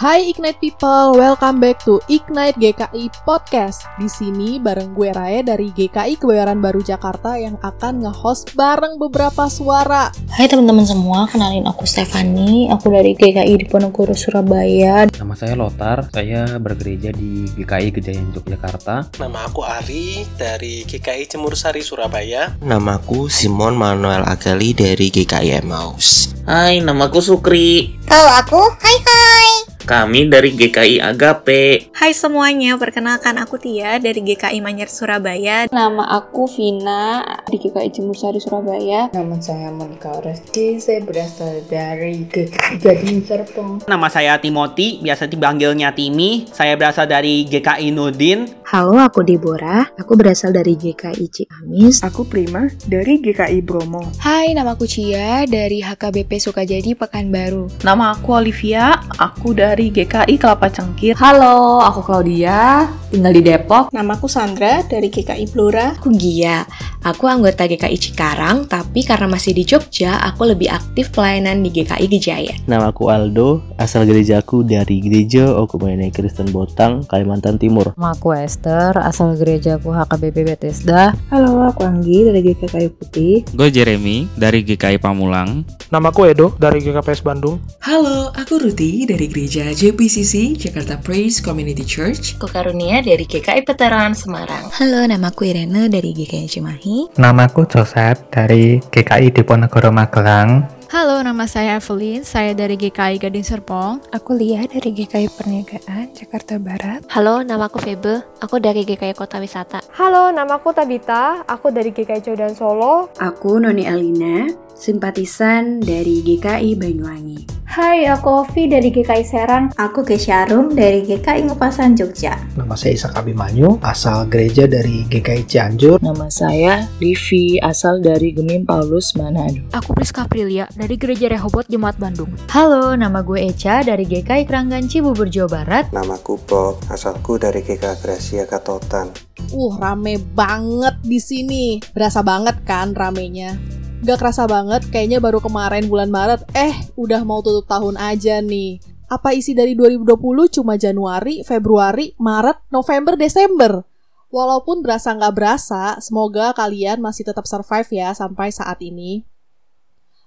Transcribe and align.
Hai 0.00 0.32
Ignite 0.32 0.56
People, 0.64 1.12
welcome 1.12 1.60
back 1.60 1.84
to 1.84 2.00
Ignite 2.08 2.56
GKI 2.56 3.12
Podcast. 3.20 3.84
Di 4.00 4.08
sini 4.08 4.56
bareng 4.56 4.96
gue 4.96 5.12
Rae 5.12 5.44
dari 5.44 5.68
GKI 5.76 6.16
Kebayoran 6.16 6.56
Baru 6.56 6.80
Jakarta 6.80 7.36
yang 7.36 7.60
akan 7.60 8.08
nge-host 8.08 8.56
bareng 8.56 8.96
beberapa 8.96 9.44
suara. 9.52 10.08
Hai 10.32 10.48
teman-teman 10.48 10.88
semua, 10.88 11.28
kenalin 11.28 11.68
aku 11.68 11.84
Stefani, 11.84 12.72
aku 12.72 12.88
dari 12.88 13.12
GKI 13.12 13.60
di 13.60 13.68
Ponorogo 13.68 14.08
Surabaya. 14.16 15.04
Nama 15.04 15.34
saya 15.36 15.52
Lotar, 15.52 16.08
saya 16.08 16.48
bergereja 16.56 17.12
di 17.12 17.44
GKI 17.60 17.92
Gejayan 17.92 18.32
Yogyakarta. 18.32 19.20
Nama 19.20 19.52
aku 19.52 19.68
Ari 19.68 20.24
dari 20.40 20.88
GKI 20.88 21.28
Cemur 21.28 21.52
Sari 21.52 21.84
Surabaya. 21.84 22.56
Namaku 22.64 23.28
Simon 23.28 23.76
Manuel 23.76 24.24
Agali 24.24 24.72
dari 24.72 25.12
GKI 25.12 25.60
Emmaus. 25.60 26.32
Hai, 26.48 26.80
namaku 26.80 27.20
Sukri. 27.20 28.00
Kalau 28.08 28.32
aku, 28.40 28.64
hai 28.80 28.96
hai. 28.96 29.69
Kami 29.80 30.28
dari 30.28 30.52
GKI 30.52 31.00
Agape. 31.00 31.88
Hai 31.96 32.12
semuanya, 32.12 32.76
perkenalkan 32.76 33.40
aku 33.40 33.56
Tia 33.56 33.96
dari 33.96 34.20
GKI 34.20 34.60
Manyar 34.60 34.92
Surabaya. 34.92 35.72
Nama 35.72 36.04
aku 36.20 36.44
Vina 36.52 37.24
di 37.48 37.56
GKI 37.56 37.88
Jemur 37.88 38.12
Sari 38.12 38.44
Surabaya. 38.44 39.08
Nama 39.16 39.36
saya 39.40 39.72
Monica 39.72 40.12
Oresti, 40.20 40.76
saya 40.76 41.00
berasal 41.00 41.64
dari 41.64 42.28
GKI 42.28 42.76
Gading 42.76 43.24
Serpong. 43.24 43.88
Nama 43.88 44.06
saya 44.12 44.36
Timothy, 44.36 45.00
biasa 45.00 45.24
dipanggilnya 45.24 45.96
Timi. 45.96 46.44
Saya 46.52 46.76
berasal 46.76 47.08
dari 47.08 47.48
GKI 47.48 47.88
Nudin. 47.96 48.60
Halo, 48.70 49.00
aku 49.00 49.26
Deborah. 49.26 49.90
Aku 49.98 50.14
berasal 50.14 50.54
dari 50.54 50.78
GKI 50.78 51.26
Ciamis. 51.26 52.06
Aku 52.06 52.28
Prima 52.28 52.68
dari 52.86 53.18
GKI 53.18 53.64
Bromo. 53.66 54.06
Hai, 54.22 54.54
nama 54.54 54.78
aku 54.78 54.86
Cia 54.86 55.42
dari 55.48 55.82
HKBP 55.82 56.38
Sukajadi 56.38 56.94
Pekanbaru. 56.94 57.82
Nama 57.82 58.14
aku 58.14 58.30
Olivia, 58.36 58.94
aku 59.18 59.56
dari 59.56 59.69
GKI 59.70 60.34
Kelapa 60.34 60.66
Cengkir. 60.66 61.14
Halo, 61.14 61.78
aku 61.78 62.02
Claudia, 62.02 62.90
tinggal 63.14 63.30
di 63.30 63.38
Depok. 63.46 63.94
Namaku 63.94 64.26
Sandra 64.26 64.82
dari 64.82 65.06
GKI 65.06 65.46
Blora. 65.54 65.94
Aku 65.94 66.10
Gia, 66.10 66.66
aku 67.06 67.30
anggota 67.30 67.70
GKI 67.70 67.94
Cikarang, 67.94 68.66
tapi 68.66 69.06
karena 69.06 69.30
masih 69.30 69.54
di 69.54 69.62
Jogja, 69.62 70.18
aku 70.26 70.50
lebih 70.50 70.74
aktif 70.74 71.14
pelayanan 71.14 71.62
di 71.62 71.70
GKI 71.70 72.06
Gejaya. 72.10 72.54
Namaku 72.66 73.14
Aldo, 73.14 73.62
asal 73.78 74.10
gerejaku 74.10 74.66
dari 74.66 74.98
Gereja 74.98 75.54
Okumene 75.54 76.10
Kristen 76.10 76.50
Botang, 76.50 77.06
Kalimantan 77.06 77.54
Timur. 77.54 77.94
Nama 77.94 78.18
aku 78.18 78.34
Esther, 78.34 78.98
asal 78.98 79.38
gerejaku 79.38 79.94
HKBP 79.94 80.50
Bethesda. 80.50 81.14
Halo, 81.30 81.62
aku 81.70 81.86
Anggi 81.86 82.26
dari 82.26 82.42
GKI 82.42 82.88
Putih. 82.90 83.46
Gue 83.54 83.70
Jeremy 83.70 84.26
dari 84.34 84.66
GKI 84.66 84.98
Pamulang. 84.98 85.62
Namaku 85.94 86.26
Edo 86.26 86.54
dari 86.58 86.82
GKPS 86.82 87.22
Bandung. 87.22 87.62
Halo, 87.86 88.34
aku 88.34 88.58
Ruti 88.58 89.06
dari 89.06 89.30
Gereja 89.30 89.59
JPCC 89.68 90.56
Jakarta 90.56 90.96
Praise 90.96 91.44
Community 91.44 91.84
Church. 91.84 92.40
Aku 92.40 92.48
Karunia 92.48 93.04
dari 93.04 93.28
GKI 93.28 93.68
Veteran 93.68 94.16
Semarang. 94.16 94.72
Halo, 94.72 95.04
namaku 95.04 95.52
Irene 95.52 95.92
dari 95.92 96.16
GKI 96.16 96.48
Cimahi. 96.48 97.20
Namaku 97.20 97.68
Joseph 97.68 98.24
dari 98.32 98.80
GKI 98.80 99.28
Diponegoro 99.28 99.92
Magelang. 99.92 100.80
Halo, 100.90 101.22
nama 101.22 101.46
saya 101.46 101.78
Evelyn. 101.78 102.26
Saya 102.26 102.50
dari 102.50 102.74
GKI 102.74 103.22
Gading 103.22 103.46
Serpong. 103.46 104.02
Aku 104.10 104.34
Lia 104.34 104.66
dari 104.66 104.90
GKI 104.90 105.30
Perniagaan 105.38 106.10
Jakarta 106.10 106.58
Barat. 106.58 107.06
Halo, 107.14 107.46
nama 107.46 107.70
aku 107.70 107.78
Febe. 107.78 108.26
Aku 108.42 108.58
dari 108.58 108.82
GKI 108.82 109.14
Kota 109.14 109.38
Wisata. 109.38 109.78
Halo, 109.94 110.34
nama 110.34 110.58
aku 110.58 110.74
Tabita. 110.74 111.46
Aku 111.46 111.70
dari 111.70 111.94
GKI 111.94 112.26
Jodan 112.26 112.58
Solo. 112.58 113.06
Aku 113.22 113.62
Noni 113.62 113.86
Alina, 113.86 114.50
simpatisan 114.80 115.84
dari 115.84 116.24
GKI 116.24 116.72
Banyuwangi. 116.80 117.60
Hai, 117.70 118.02
aku 118.10 118.42
Ovi 118.42 118.66
dari 118.66 118.90
GKI 118.90 119.22
Serang. 119.22 119.70
Aku 119.78 120.02
Kesyarum 120.02 120.74
dari 120.74 121.06
GKI 121.06 121.46
Ngepasan 121.46 121.94
Jogja. 121.94 122.34
Nama 122.58 122.74
saya 122.74 122.98
Isa 122.98 123.06
Kabimanyu, 123.14 123.78
asal 123.78 124.26
gereja 124.26 124.66
dari 124.66 125.06
GKI 125.06 125.46
Cianjur. 125.46 126.02
Nama 126.02 126.26
saya 126.26 126.90
Livi, 126.98 127.62
asal 127.62 128.02
dari 128.02 128.34
Gemim 128.34 128.66
Paulus 128.66 129.14
Manado. 129.14 129.62
Aku 129.70 129.94
Priska 129.94 130.26
Aprilia 130.26 130.66
dari 130.74 130.98
Gereja 130.98 131.30
Rehobot 131.30 131.70
Jemaat 131.70 131.94
Bandung. 131.94 132.34
Halo, 132.50 132.98
nama 132.98 133.22
gue 133.22 133.38
Eca 133.38 133.86
dari 133.86 134.02
GKI 134.02 134.50
Keranggan 134.50 134.90
Cibubur 134.90 135.30
Jawa 135.30 135.62
Barat. 135.62 135.94
Namaku 135.94 136.42
Bob, 136.50 136.82
asalku 136.90 137.38
dari 137.38 137.62
GKI 137.62 138.02
Gracia 138.02 138.50
Katotan. 138.50 139.14
Uh, 139.54 139.78
rame 139.78 140.18
banget 140.34 140.98
di 141.06 141.22
sini. 141.22 141.78
Berasa 141.94 142.26
banget 142.26 142.66
kan 142.66 142.98
ramenya? 142.98 143.79
Gak 144.00 144.16
kerasa 144.16 144.48
banget, 144.48 144.88
kayaknya 144.88 145.20
baru 145.20 145.44
kemarin 145.44 145.84
bulan 145.84 146.08
Maret, 146.08 146.48
eh 146.56 146.72
udah 146.96 147.20
mau 147.20 147.44
tutup 147.44 147.68
tahun 147.68 148.00
aja 148.00 148.40
nih. 148.40 148.80
Apa 149.12 149.36
isi 149.36 149.52
dari 149.52 149.76
2020 149.76 150.48
cuma 150.56 150.80
Januari, 150.80 151.44
Februari, 151.44 152.16
Maret, 152.16 152.64
November, 152.72 153.20
Desember? 153.20 153.84
Walaupun 154.32 154.80
berasa 154.80 155.12
nggak 155.12 155.34
berasa, 155.36 156.00
semoga 156.00 156.56
kalian 156.56 157.04
masih 157.04 157.28
tetap 157.28 157.44
survive 157.44 157.92
ya 157.92 158.16
sampai 158.16 158.48
saat 158.48 158.80
ini. 158.80 159.20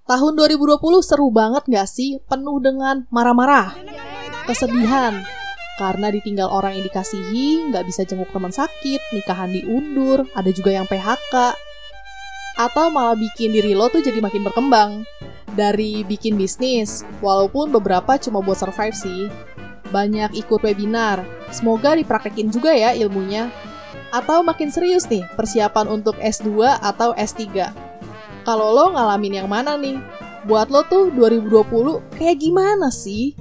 Tahun 0.06 0.34
2020 0.38 0.78
seru 1.02 1.34
banget 1.34 1.66
gak 1.66 1.90
sih? 1.90 2.22
Penuh 2.30 2.62
dengan 2.62 3.10
marah-marah, 3.10 3.74
kesedihan, 4.46 5.18
karena 5.82 6.14
ditinggal 6.14 6.46
orang 6.46 6.78
yang 6.78 6.86
dikasihi, 6.86 7.74
nggak 7.74 7.90
bisa 7.90 8.06
jenguk 8.06 8.30
teman 8.30 8.54
sakit, 8.54 9.02
nikahan 9.18 9.50
diundur, 9.50 10.30
ada 10.38 10.52
juga 10.54 10.78
yang 10.78 10.86
PHK, 10.86 11.58
atau 12.58 12.90
malah 12.90 13.18
bikin 13.18 13.54
diri 13.54 13.74
lo 13.74 13.90
tuh 13.90 14.02
jadi 14.02 14.20
makin 14.22 14.46
berkembang. 14.46 14.92
Dari 15.54 16.02
bikin 16.02 16.34
bisnis, 16.34 17.06
walaupun 17.22 17.70
beberapa 17.70 18.18
cuma 18.18 18.42
buat 18.42 18.58
survive 18.58 18.98
sih. 18.98 19.30
Banyak 19.94 20.34
ikut 20.34 20.66
webinar, 20.66 21.22
semoga 21.54 21.94
dipraktekin 21.94 22.50
juga 22.50 22.74
ya 22.74 22.98
ilmunya. 22.98 23.54
Atau 24.10 24.42
makin 24.42 24.70
serius 24.74 25.06
nih, 25.10 25.26
persiapan 25.38 25.90
untuk 25.90 26.18
S2 26.18 26.82
atau 26.82 27.14
S3. 27.14 27.70
Kalau 28.46 28.74
lo 28.74 28.94
ngalamin 28.94 29.46
yang 29.46 29.50
mana 29.50 29.78
nih? 29.78 29.98
Buat 30.44 30.74
lo 30.74 30.84
tuh 30.90 31.14
2020 31.14 32.02
kayak 32.18 32.38
gimana 32.42 32.90
sih? 32.90 33.38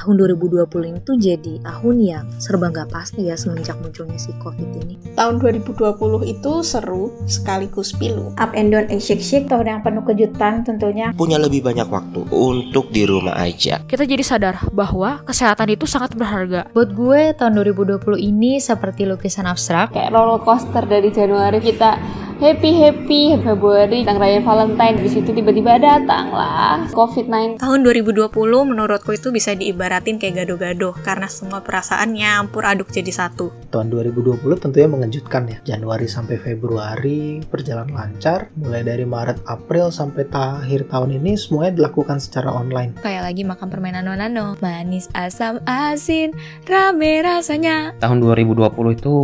Tahun 0.00 0.16
2020 0.32 1.04
itu 1.04 1.12
jadi 1.20 1.54
tahun 1.60 1.96
yang 2.00 2.24
serba 2.40 2.72
nggak 2.72 2.88
pasti 2.88 3.28
ya 3.28 3.36
semenjak 3.36 3.76
munculnya 3.84 4.16
si 4.16 4.32
COVID 4.40 4.68
ini. 4.80 4.96
Tahun 5.12 5.36
2020 5.36 5.76
itu 6.24 6.52
seru 6.64 7.12
sekaligus 7.28 7.92
pilu. 7.92 8.32
Up 8.40 8.56
and 8.56 8.72
down 8.72 8.88
and 8.88 9.04
shake 9.04 9.20
shake, 9.20 9.52
tahun 9.52 9.68
yang 9.68 9.80
penuh 9.84 10.00
kejutan 10.08 10.64
tentunya. 10.64 11.12
Punya 11.12 11.36
lebih 11.36 11.60
banyak 11.60 11.84
waktu 11.92 12.24
untuk 12.32 12.88
di 12.88 13.04
rumah 13.04 13.36
aja. 13.36 13.84
Kita 13.84 14.08
jadi 14.08 14.24
sadar 14.24 14.72
bahwa 14.72 15.20
kesehatan 15.28 15.76
itu 15.76 15.84
sangat 15.84 16.16
berharga. 16.16 16.64
Buat 16.72 16.96
gue 16.96 17.20
tahun 17.36 17.60
2020 17.60 18.00
ini 18.16 18.56
seperti 18.56 19.04
lukisan 19.04 19.44
abstrak. 19.44 19.92
Kayak 19.92 20.16
roller 20.16 20.40
coaster 20.40 20.88
dari 20.88 21.12
Januari 21.12 21.60
kita 21.60 22.00
happy 22.40 22.72
happy 22.80 23.36
Februari 23.44 24.00
tentang 24.00 24.16
raya 24.16 24.40
Valentine. 24.40 24.96
Di 24.96 25.12
situ 25.12 25.30
tiba-tiba 25.36 25.76
datang 25.76 26.32
lah 26.32 26.88
COVID-19. 26.96 27.60
Tahun 27.60 27.80
2020 27.84 28.32
menurutku 28.64 29.12
itu 29.12 29.28
bisa 29.28 29.52
diibaratin 29.52 30.16
kayak 30.16 30.42
gado-gado 30.42 30.96
karena 31.04 31.28
semua 31.28 31.60
perasaan 31.60 32.16
nyampur 32.16 32.64
aduk 32.64 32.88
jadi 32.88 33.12
satu. 33.12 33.52
Tahun 33.68 33.92
2020 33.92 34.40
tentunya 34.56 34.88
mengejutkan 34.88 35.52
ya. 35.52 35.76
Januari 35.76 36.08
sampai 36.08 36.40
Februari 36.40 37.44
berjalan 37.44 37.92
lancar. 37.92 38.48
Mulai 38.56 38.88
dari 38.88 39.04
Maret 39.04 39.44
April 39.44 39.92
sampai 39.92 40.24
akhir 40.32 40.88
tahun 40.88 41.20
ini 41.20 41.36
semuanya 41.36 41.76
dilakukan 41.76 42.16
secara 42.24 42.48
online. 42.48 42.96
Kayak 43.04 43.28
lagi 43.28 43.42
makan 43.44 43.68
permainan 43.68 44.08
nano 44.08 44.56
manis 44.64 45.12
asam 45.12 45.60
asin 45.68 46.32
rame 46.64 47.20
rasanya. 47.20 47.92
Tahun 48.00 48.16
2020 48.16 48.96
itu 48.96 49.14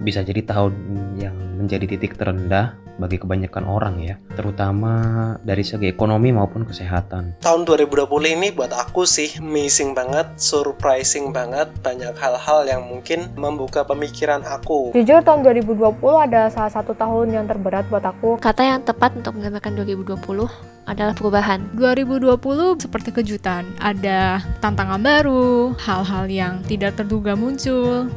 bisa 0.00 0.24
jadi 0.24 0.40
tahun 0.40 0.72
yang 1.20 1.41
menjadi 1.62 1.86
titik 1.94 2.18
terendah 2.18 2.74
bagi 3.00 3.16
kebanyakan 3.16 3.64
orang 3.64 3.96
ya, 4.04 4.14
terutama 4.36 4.92
dari 5.40 5.64
segi 5.64 5.88
ekonomi 5.88 6.28
maupun 6.28 6.68
kesehatan. 6.68 7.40
Tahun 7.40 7.62
2020 7.64 8.36
ini 8.36 8.52
buat 8.52 8.68
aku 8.74 9.08
sih 9.08 9.40
amazing 9.40 9.96
banget, 9.96 10.28
surprising 10.36 11.32
banget, 11.32 11.72
banyak 11.80 12.12
hal-hal 12.12 12.68
yang 12.68 12.84
mungkin 12.84 13.32
membuka 13.38 13.80
pemikiran 13.86 14.44
aku. 14.44 14.92
Jujur 14.92 15.24
tahun 15.24 15.40
2020 15.40 15.98
ada 16.20 16.52
salah 16.52 16.72
satu 16.72 16.92
tahun 16.92 17.32
yang 17.32 17.44
terberat 17.48 17.88
buat 17.88 18.04
aku. 18.04 18.36
Kata 18.42 18.60
yang 18.60 18.84
tepat 18.84 19.16
untuk 19.16 19.40
menggambarkan 19.40 19.72
2020 19.82 20.52
adalah 20.84 21.14
perubahan. 21.16 21.64
2020 21.78 22.76
seperti 22.76 23.10
kejutan, 23.14 23.64
ada 23.80 24.42
tantangan 24.60 25.00
baru, 25.00 25.72
hal-hal 25.80 26.24
yang 26.28 26.54
tidak 26.66 26.98
terduga 26.98 27.32
muncul. 27.38 28.10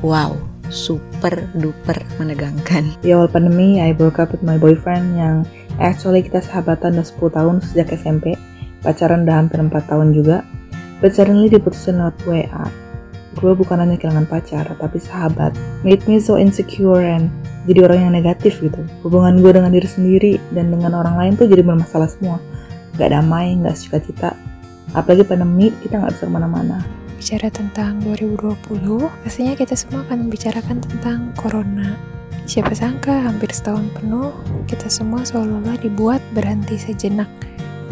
Wow, 0.00 0.38
super 0.70 1.44
duper 1.58 1.98
menegangkan. 2.16 2.94
Di 3.04 3.12
awal 3.12 3.28
pandemi, 3.28 3.82
I 3.82 3.92
broke 3.92 4.22
up 4.22 4.32
with 4.32 4.46
my 4.46 4.56
boyfriend 4.56 5.18
yang 5.18 5.36
actually 5.82 6.24
kita 6.24 6.40
sahabatan 6.40 6.96
udah 6.96 7.06
10 7.06 7.36
tahun 7.36 7.54
sejak 7.60 7.92
SMP. 7.94 8.38
Pacaran 8.80 9.28
udah 9.28 9.36
hampir 9.44 9.60
4 9.60 9.70
tahun 9.90 10.16
juga. 10.16 10.46
But 11.04 11.12
suddenly 11.12 11.52
diputusin 11.52 12.00
lewat 12.00 12.16
WA. 12.24 12.64
Gue 13.38 13.52
bukan 13.54 13.78
hanya 13.78 13.96
kehilangan 13.96 14.26
pacar, 14.26 14.66
tapi 14.78 14.98
sahabat. 14.98 15.54
Made 15.86 16.04
me 16.08 16.18
so 16.18 16.36
insecure 16.40 17.00
and 17.00 17.30
jadi 17.68 17.86
orang 17.86 18.08
yang 18.08 18.14
negatif 18.16 18.58
gitu. 18.60 18.80
Hubungan 19.04 19.40
gue 19.40 19.52
dengan 19.52 19.72
diri 19.72 19.88
sendiri 19.88 20.32
dan 20.52 20.72
dengan 20.72 20.96
orang 20.96 21.16
lain 21.16 21.32
tuh 21.36 21.46
jadi 21.48 21.64
bermasalah 21.64 22.08
semua. 22.08 22.36
Gak 23.00 23.12
damai, 23.12 23.56
gak 23.60 23.76
suka 23.80 23.98
cita. 24.02 24.30
Apalagi 24.92 25.24
pandemi, 25.24 25.72
kita 25.80 26.02
gak 26.02 26.18
bisa 26.18 26.26
ke 26.26 26.32
mana-mana 26.32 26.99
berbicara 27.20 27.52
tentang 27.52 28.00
2020, 28.00 29.04
pastinya 29.20 29.52
kita 29.52 29.76
semua 29.76 30.08
akan 30.08 30.24
membicarakan 30.24 30.80
tentang 30.80 31.28
corona. 31.36 31.92
Siapa 32.48 32.72
sangka 32.72 33.12
hampir 33.12 33.52
setahun 33.52 33.92
penuh, 33.92 34.32
kita 34.64 34.88
semua 34.88 35.20
seolah-olah 35.28 35.76
dibuat 35.84 36.24
berhenti 36.32 36.80
sejenak 36.80 37.28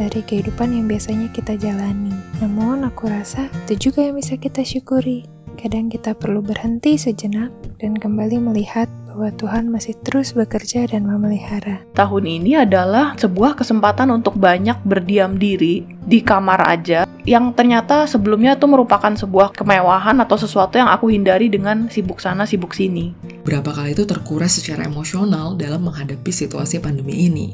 dari 0.00 0.24
kehidupan 0.24 0.72
yang 0.72 0.88
biasanya 0.88 1.28
kita 1.28 1.60
jalani. 1.60 2.16
Namun 2.40 2.88
aku 2.88 3.12
rasa 3.12 3.52
itu 3.68 3.92
juga 3.92 4.08
yang 4.08 4.16
bisa 4.16 4.40
kita 4.40 4.64
syukuri. 4.64 5.28
Kadang 5.60 5.92
kita 5.92 6.16
perlu 6.16 6.40
berhenti 6.40 6.96
sejenak 6.96 7.52
dan 7.84 8.00
kembali 8.00 8.40
melihat 8.40 8.88
bahwa 9.12 9.28
Tuhan 9.36 9.68
masih 9.68 9.92
terus 10.08 10.32
bekerja 10.32 10.88
dan 10.88 11.04
memelihara. 11.04 11.84
Tahun 11.92 12.24
ini 12.24 12.56
adalah 12.56 13.12
sebuah 13.20 13.60
kesempatan 13.60 14.08
untuk 14.08 14.40
banyak 14.40 14.80
berdiam 14.88 15.36
diri 15.36 15.84
di 15.84 16.24
kamar 16.24 16.64
aja 16.64 17.04
yang 17.28 17.52
ternyata 17.52 18.08
sebelumnya 18.08 18.56
itu 18.56 18.64
merupakan 18.64 19.12
sebuah 19.12 19.52
kemewahan 19.52 20.16
atau 20.24 20.40
sesuatu 20.40 20.80
yang 20.80 20.88
aku 20.88 21.12
hindari 21.12 21.52
dengan 21.52 21.92
sibuk 21.92 22.24
sana 22.24 22.48
sibuk 22.48 22.72
sini. 22.72 23.12
Berapa 23.44 23.68
kali 23.76 23.92
itu 23.92 24.08
terkuras 24.08 24.56
secara 24.56 24.88
emosional 24.88 25.52
dalam 25.60 25.84
menghadapi 25.84 26.32
situasi 26.32 26.80
pandemi 26.80 27.28
ini. 27.28 27.52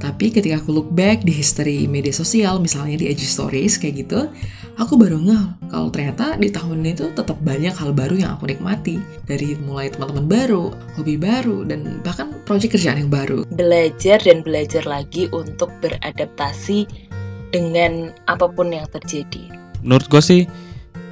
Tapi 0.00 0.32
ketika 0.32 0.62
aku 0.62 0.72
look 0.72 0.88
back 0.96 1.26
di 1.26 1.34
history 1.34 1.84
media 1.84 2.14
sosial, 2.14 2.56
misalnya 2.56 3.04
di 3.04 3.12
IG 3.12 3.20
Stories 3.28 3.76
kayak 3.76 4.06
gitu, 4.06 4.32
aku 4.80 4.96
baru 4.96 5.20
ngeh 5.20 5.68
kalau 5.68 5.92
ternyata 5.92 6.40
di 6.40 6.48
tahun 6.48 6.80
ini 6.80 6.92
tuh 6.96 7.12
tetap 7.12 7.36
banyak 7.44 7.76
hal 7.76 7.92
baru 7.92 8.16
yang 8.16 8.40
aku 8.40 8.48
nikmati. 8.48 8.96
Dari 9.28 9.60
mulai 9.60 9.92
teman-teman 9.92 10.24
baru, 10.24 10.72
hobi 10.96 11.20
baru, 11.20 11.68
dan 11.68 12.00
bahkan 12.00 12.32
proyek 12.48 12.80
kerjaan 12.80 13.04
yang 13.04 13.12
baru. 13.12 13.44
Belajar 13.52 14.24
dan 14.24 14.40
belajar 14.40 14.88
lagi 14.88 15.28
untuk 15.36 15.68
beradaptasi 15.84 17.10
dengan 17.50 18.14
apa 18.26 18.46
pun 18.50 18.70
yang 18.70 18.86
terjadi. 18.88 19.50
Menurut 19.82 20.06
gue 20.08 20.22
sih 20.22 20.42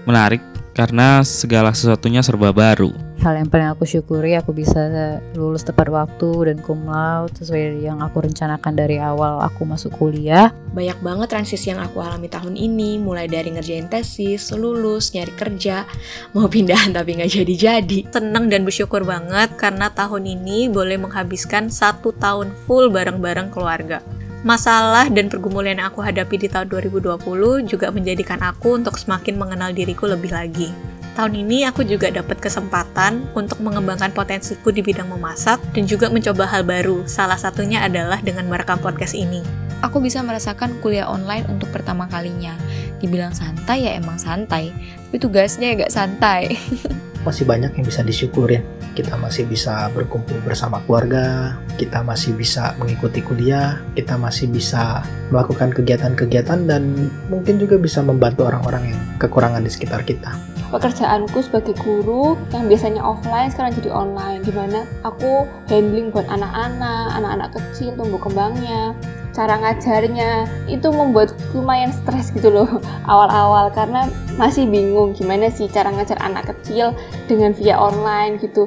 menarik 0.09 0.41
karena 0.79 1.27
segala 1.27 1.75
sesuatunya 1.75 2.23
serba 2.23 2.55
baru. 2.55 2.95
Hal 3.19 3.35
yang 3.35 3.51
paling 3.51 3.75
aku 3.75 3.83
syukuri 3.83 4.39
aku 4.39 4.55
bisa 4.55 4.79
lulus 5.35 5.67
tepat 5.67 5.91
waktu 5.91 6.55
dan 6.55 6.63
cum 6.63 6.87
laude 6.87 7.35
sesuai 7.35 7.83
yang 7.83 7.99
aku 7.99 8.23
rencanakan 8.23 8.79
dari 8.79 9.03
awal 9.03 9.43
aku 9.43 9.67
masuk 9.67 9.91
kuliah. 9.99 10.55
Banyak 10.71 11.03
banget 11.03 11.27
transisi 11.27 11.75
yang 11.75 11.83
aku 11.83 11.99
alami 11.99 12.31
tahun 12.31 12.55
ini, 12.55 13.03
mulai 13.03 13.27
dari 13.27 13.51
ngerjain 13.51 13.91
tesis, 13.91 14.55
lulus, 14.55 15.11
nyari 15.19 15.35
kerja, 15.35 15.83
mau 16.39 16.47
pindahan 16.47 16.95
tapi 16.95 17.19
nggak 17.19 17.43
jadi-jadi. 17.43 17.99
Seneng 18.15 18.47
dan 18.47 18.63
bersyukur 18.63 19.03
banget 19.03 19.51
karena 19.59 19.91
tahun 19.91 20.23
ini 20.23 20.71
boleh 20.71 21.03
menghabiskan 21.03 21.75
satu 21.75 22.15
tahun 22.15 22.55
full 22.71 22.87
bareng-bareng 22.95 23.51
keluarga. 23.51 23.99
Masalah 24.47 25.11
dan 25.11 25.27
pergumulan 25.27 25.83
yang 25.83 25.91
aku 25.91 25.99
hadapi 25.99 26.39
di 26.39 26.47
tahun 26.47 26.71
2020 26.71 27.19
juga 27.67 27.91
menjadikan 27.91 28.39
aku 28.39 28.79
untuk 28.79 28.95
semakin 28.95 29.35
mengenal 29.35 29.75
diriku 29.75 30.07
lebih 30.07 30.31
lagi. 30.31 30.71
Tahun 31.19 31.35
ini 31.35 31.67
aku 31.67 31.83
juga 31.83 32.07
dapat 32.15 32.39
kesempatan 32.39 33.27
untuk 33.35 33.59
mengembangkan 33.59 34.15
potensiku 34.15 34.71
di 34.71 34.87
bidang 34.87 35.11
memasak 35.11 35.59
dan 35.75 35.91
juga 35.91 36.07
mencoba 36.07 36.47
hal 36.47 36.63
baru. 36.63 37.03
Salah 37.11 37.35
satunya 37.35 37.83
adalah 37.83 38.23
dengan 38.23 38.47
merekam 38.47 38.79
podcast 38.79 39.19
ini. 39.19 39.43
Aku 39.83 39.99
bisa 39.99 40.23
merasakan 40.23 40.79
kuliah 40.79 41.11
online 41.11 41.43
untuk 41.51 41.75
pertama 41.75 42.07
kalinya. 42.07 42.55
Dibilang 43.03 43.35
santai 43.35 43.91
ya 43.91 43.99
emang 43.99 44.23
santai, 44.23 44.71
tapi 45.11 45.19
tugasnya 45.19 45.75
ya 45.75 45.83
gak 45.83 45.95
santai. 45.95 46.55
masih 47.29 47.45
banyak 47.45 47.77
yang 47.77 47.85
bisa 47.85 48.01
disyukurin. 48.01 48.65
Kita 48.97 49.21
masih 49.21 49.45
bisa 49.45 49.93
berkumpul 49.93 50.41
bersama 50.41 50.81
keluarga, 50.89 51.61
kita 51.77 52.01
masih 52.01 52.33
bisa 52.33 52.73
mengikuti 52.81 53.21
kuliah, 53.21 53.85
kita 53.93 54.17
masih 54.17 54.49
bisa 54.49 55.05
melakukan 55.29 55.69
kegiatan-kegiatan 55.77 56.65
dan 56.65 57.13
mungkin 57.29 57.61
juga 57.61 57.77
bisa 57.77 58.01
membantu 58.01 58.49
orang-orang 58.49 58.97
yang 58.97 59.01
kekurangan 59.21 59.61
di 59.61 59.69
sekitar 59.69 60.09
kita. 60.09 60.33
Pekerjaanku 60.69 61.41
sebagai 61.41 61.73
guru 61.81 62.37
yang 62.53 62.69
biasanya 62.69 63.01
offline 63.01 63.49
sekarang 63.49 63.73
jadi 63.81 63.89
online, 63.89 64.45
di 64.45 64.53
mana 64.53 64.85
aku 65.01 65.49
handling 65.73 66.13
buat 66.13 66.29
anak-anak, 66.29 67.17
anak-anak 67.17 67.51
kecil, 67.57 67.97
tumbuh 67.97 68.21
kembangnya, 68.21 68.93
cara 69.39 69.55
ngajarnya 69.63 70.51
itu 70.67 70.91
membuat 70.91 71.31
lumayan 71.55 71.95
stres 71.95 72.35
gitu 72.35 72.51
loh 72.51 72.67
awal-awal. 73.13 73.71
Karena 73.71 74.11
masih 74.35 74.67
bingung 74.67 75.15
gimana 75.15 75.47
sih 75.47 75.71
cara 75.71 75.95
ngajar 75.95 76.19
anak 76.19 76.51
kecil 76.51 76.91
dengan 77.31 77.55
via 77.55 77.79
online 77.79 78.43
gitu. 78.43 78.67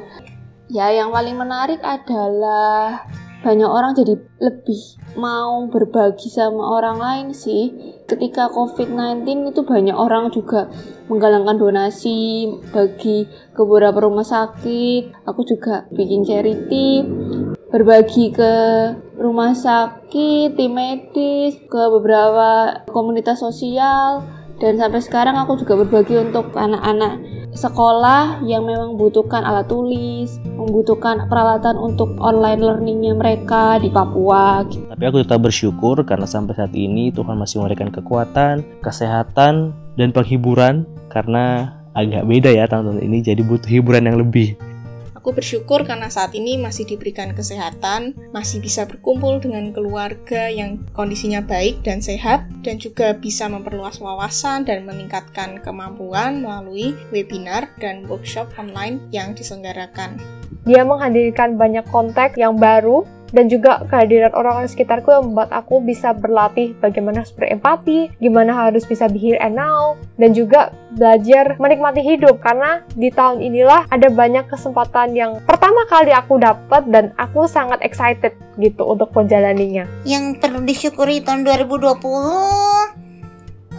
Ya 0.72 0.88
yang 0.88 1.12
paling 1.12 1.36
menarik 1.36 1.84
adalah 1.84 3.04
banyak 3.44 3.66
orang 3.66 3.92
jadi 3.92 4.14
lebih 4.38 4.80
mau 5.18 5.68
berbagi 5.68 6.32
sama 6.32 6.80
orang 6.80 6.96
lain 6.96 7.28
sih. 7.36 7.74
Ketika 8.08 8.48
COVID-19 8.48 9.52
itu 9.52 9.60
banyak 9.66 9.92
orang 9.92 10.32
juga 10.32 10.72
menggalangkan 11.12 11.60
donasi 11.60 12.48
bagi 12.72 13.28
ke 13.52 13.60
beberapa 13.60 14.08
rumah 14.08 14.24
sakit. 14.24 15.28
Aku 15.28 15.44
juga 15.44 15.84
bikin 15.92 16.24
charity 16.24 17.04
berbagi 17.72 18.36
ke 18.36 18.52
rumah 19.16 19.56
sakit, 19.56 20.54
tim 20.54 20.76
medis, 20.76 21.56
ke 21.66 21.82
beberapa 21.88 22.84
komunitas 22.92 23.40
sosial, 23.40 24.20
dan 24.60 24.76
sampai 24.76 25.00
sekarang 25.00 25.40
aku 25.40 25.56
juga 25.58 25.80
berbagi 25.80 26.20
untuk 26.20 26.52
anak-anak 26.52 27.18
sekolah 27.56 28.44
yang 28.44 28.68
memang 28.68 28.94
membutuhkan 28.96 29.44
alat 29.44 29.68
tulis, 29.68 30.36
membutuhkan 30.54 31.26
peralatan 31.26 31.80
untuk 31.80 32.12
online 32.20 32.60
learningnya 32.60 33.16
mereka 33.16 33.80
di 33.80 33.88
Papua. 33.88 34.64
Tapi 34.68 35.04
aku 35.08 35.24
tetap 35.24 35.40
bersyukur 35.40 36.00
karena 36.04 36.28
sampai 36.28 36.52
saat 36.56 36.76
ini 36.76 37.08
Tuhan 37.10 37.40
masih 37.40 37.60
memberikan 37.60 37.88
kekuatan, 37.88 38.84
kesehatan, 38.84 39.72
dan 39.96 40.08
penghiburan 40.12 40.88
karena 41.08 41.76
agak 41.92 42.24
beda 42.24 42.50
ya 42.52 42.64
tahun-tahun 42.64 43.04
ini 43.04 43.18
jadi 43.20 43.42
butuh 43.44 43.68
hiburan 43.68 44.08
yang 44.08 44.16
lebih. 44.20 44.56
Aku 45.22 45.30
bersyukur 45.30 45.86
karena 45.86 46.10
saat 46.10 46.34
ini 46.34 46.58
masih 46.58 46.82
diberikan 46.82 47.30
kesehatan, 47.30 48.18
masih 48.34 48.58
bisa 48.58 48.90
berkumpul 48.90 49.38
dengan 49.38 49.70
keluarga 49.70 50.50
yang 50.50 50.82
kondisinya 50.98 51.38
baik 51.38 51.78
dan 51.86 52.02
sehat, 52.02 52.42
dan 52.66 52.82
juga 52.82 53.14
bisa 53.14 53.46
memperluas 53.46 54.02
wawasan 54.02 54.66
dan 54.66 54.82
meningkatkan 54.82 55.62
kemampuan 55.62 56.42
melalui 56.42 56.98
webinar 57.14 57.70
dan 57.78 58.02
workshop 58.10 58.50
online 58.58 58.98
yang 59.14 59.30
diselenggarakan. 59.30 60.18
Dia 60.66 60.82
menghadirkan 60.82 61.54
banyak 61.54 61.86
kontak 61.94 62.34
yang 62.34 62.58
baru 62.58 63.06
dan 63.32 63.48
juga 63.48 63.82
kehadiran 63.88 64.30
orang-orang 64.36 64.68
sekitarku 64.68 65.08
yang 65.10 65.32
membuat 65.32 65.50
aku 65.50 65.80
bisa 65.80 66.12
berlatih 66.12 66.76
bagaimana 66.78 67.24
harus 67.24 67.32
berempati, 67.32 68.12
gimana 68.20 68.52
harus 68.52 68.84
bisa 68.84 69.08
be 69.08 69.18
here 69.18 69.40
and 69.40 69.56
now, 69.56 69.96
dan 70.20 70.36
juga 70.36 70.70
belajar 70.92 71.56
menikmati 71.56 72.04
hidup 72.04 72.38
karena 72.44 72.84
di 72.92 73.08
tahun 73.08 73.40
inilah 73.40 73.88
ada 73.88 74.12
banyak 74.12 74.44
kesempatan 74.52 75.16
yang 75.16 75.40
pertama 75.48 75.88
kali 75.88 76.12
aku 76.12 76.36
dapat 76.36 76.84
dan 76.92 77.16
aku 77.16 77.48
sangat 77.48 77.80
excited 77.80 78.36
gitu 78.60 78.84
untuk 78.84 79.08
menjalaninya. 79.16 79.88
Yang 80.04 80.38
perlu 80.38 80.60
disyukuri 80.62 81.24
tahun 81.24 81.48
2020 81.48 83.00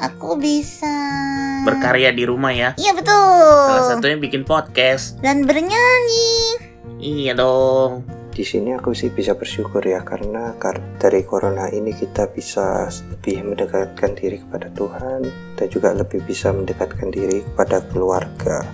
aku 0.01 0.35
bisa 0.41 0.89
berkarya 1.63 2.09
di 2.09 2.25
rumah 2.25 2.49
ya. 2.51 2.73
Iya 2.81 2.97
betul. 2.97 3.69
Salah 3.69 3.85
satunya 3.93 4.17
bikin 4.17 4.41
podcast 4.41 5.21
dan 5.21 5.45
bernyanyi. 5.45 6.57
Iya 6.97 7.37
dong 7.37 8.22
di 8.33 8.41
sini 8.41 8.73
aku 8.73 8.97
sih 8.97 9.13
bisa 9.13 9.37
bersyukur 9.37 9.85
ya 9.85 10.01
karena 10.01 10.57
dari 10.97 11.21
corona 11.21 11.69
ini 11.69 11.93
kita 11.93 12.33
bisa 12.33 12.89
lebih 13.13 13.45
mendekatkan 13.45 14.17
diri 14.17 14.41
kepada 14.41 14.73
Tuhan 14.73 15.21
dan 15.53 15.67
juga 15.69 15.93
lebih 15.93 16.25
bisa 16.25 16.49
mendekatkan 16.49 17.13
diri 17.13 17.45
kepada 17.45 17.85
keluarga. 17.93 18.65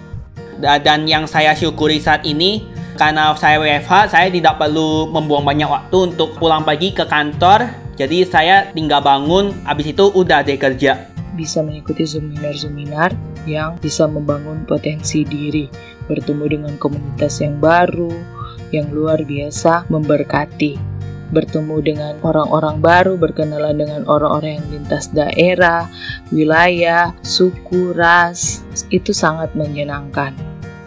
Dan 0.59 1.07
yang 1.07 1.27
saya 1.27 1.51
syukuri 1.51 1.99
saat 1.99 2.23
ini 2.23 2.63
karena 2.95 3.35
saya 3.35 3.59
WFH 3.59 4.15
saya 4.15 4.27
tidak 4.31 4.59
perlu 4.59 5.11
membuang 5.11 5.43
banyak 5.43 5.67
waktu 5.67 6.15
untuk 6.15 6.39
pulang 6.39 6.63
pagi 6.63 6.95
ke 6.95 7.03
kantor. 7.03 7.67
Jadi 7.99 8.23
saya 8.23 8.71
tinggal 8.71 9.03
bangun 9.03 9.51
habis 9.67 9.91
itu 9.91 10.07
udah 10.07 10.39
deh 10.39 10.55
kerja. 10.55 11.11
Bisa 11.35 11.59
mengikuti 11.59 12.07
seminar-seminar 12.07 13.11
yang 13.43 13.75
bisa 13.79 14.07
membangun 14.07 14.63
potensi 14.63 15.23
diri, 15.23 15.67
bertemu 16.07 16.43
dengan 16.47 16.73
komunitas 16.75 17.39
yang 17.39 17.59
baru, 17.59 18.38
yang 18.69 18.89
luar 18.93 19.21
biasa 19.23 19.89
memberkati. 19.89 20.77
Bertemu 21.29 21.77
dengan 21.85 22.13
orang-orang 22.25 22.81
baru, 22.81 23.13
berkenalan 23.13 23.77
dengan 23.77 24.01
orang-orang 24.09 24.57
yang 24.57 24.67
lintas 24.73 25.13
daerah, 25.13 25.85
wilayah, 26.33 27.13
suku, 27.21 27.93
ras, 27.93 28.65
itu 28.89 29.13
sangat 29.13 29.53
menyenangkan. 29.53 30.33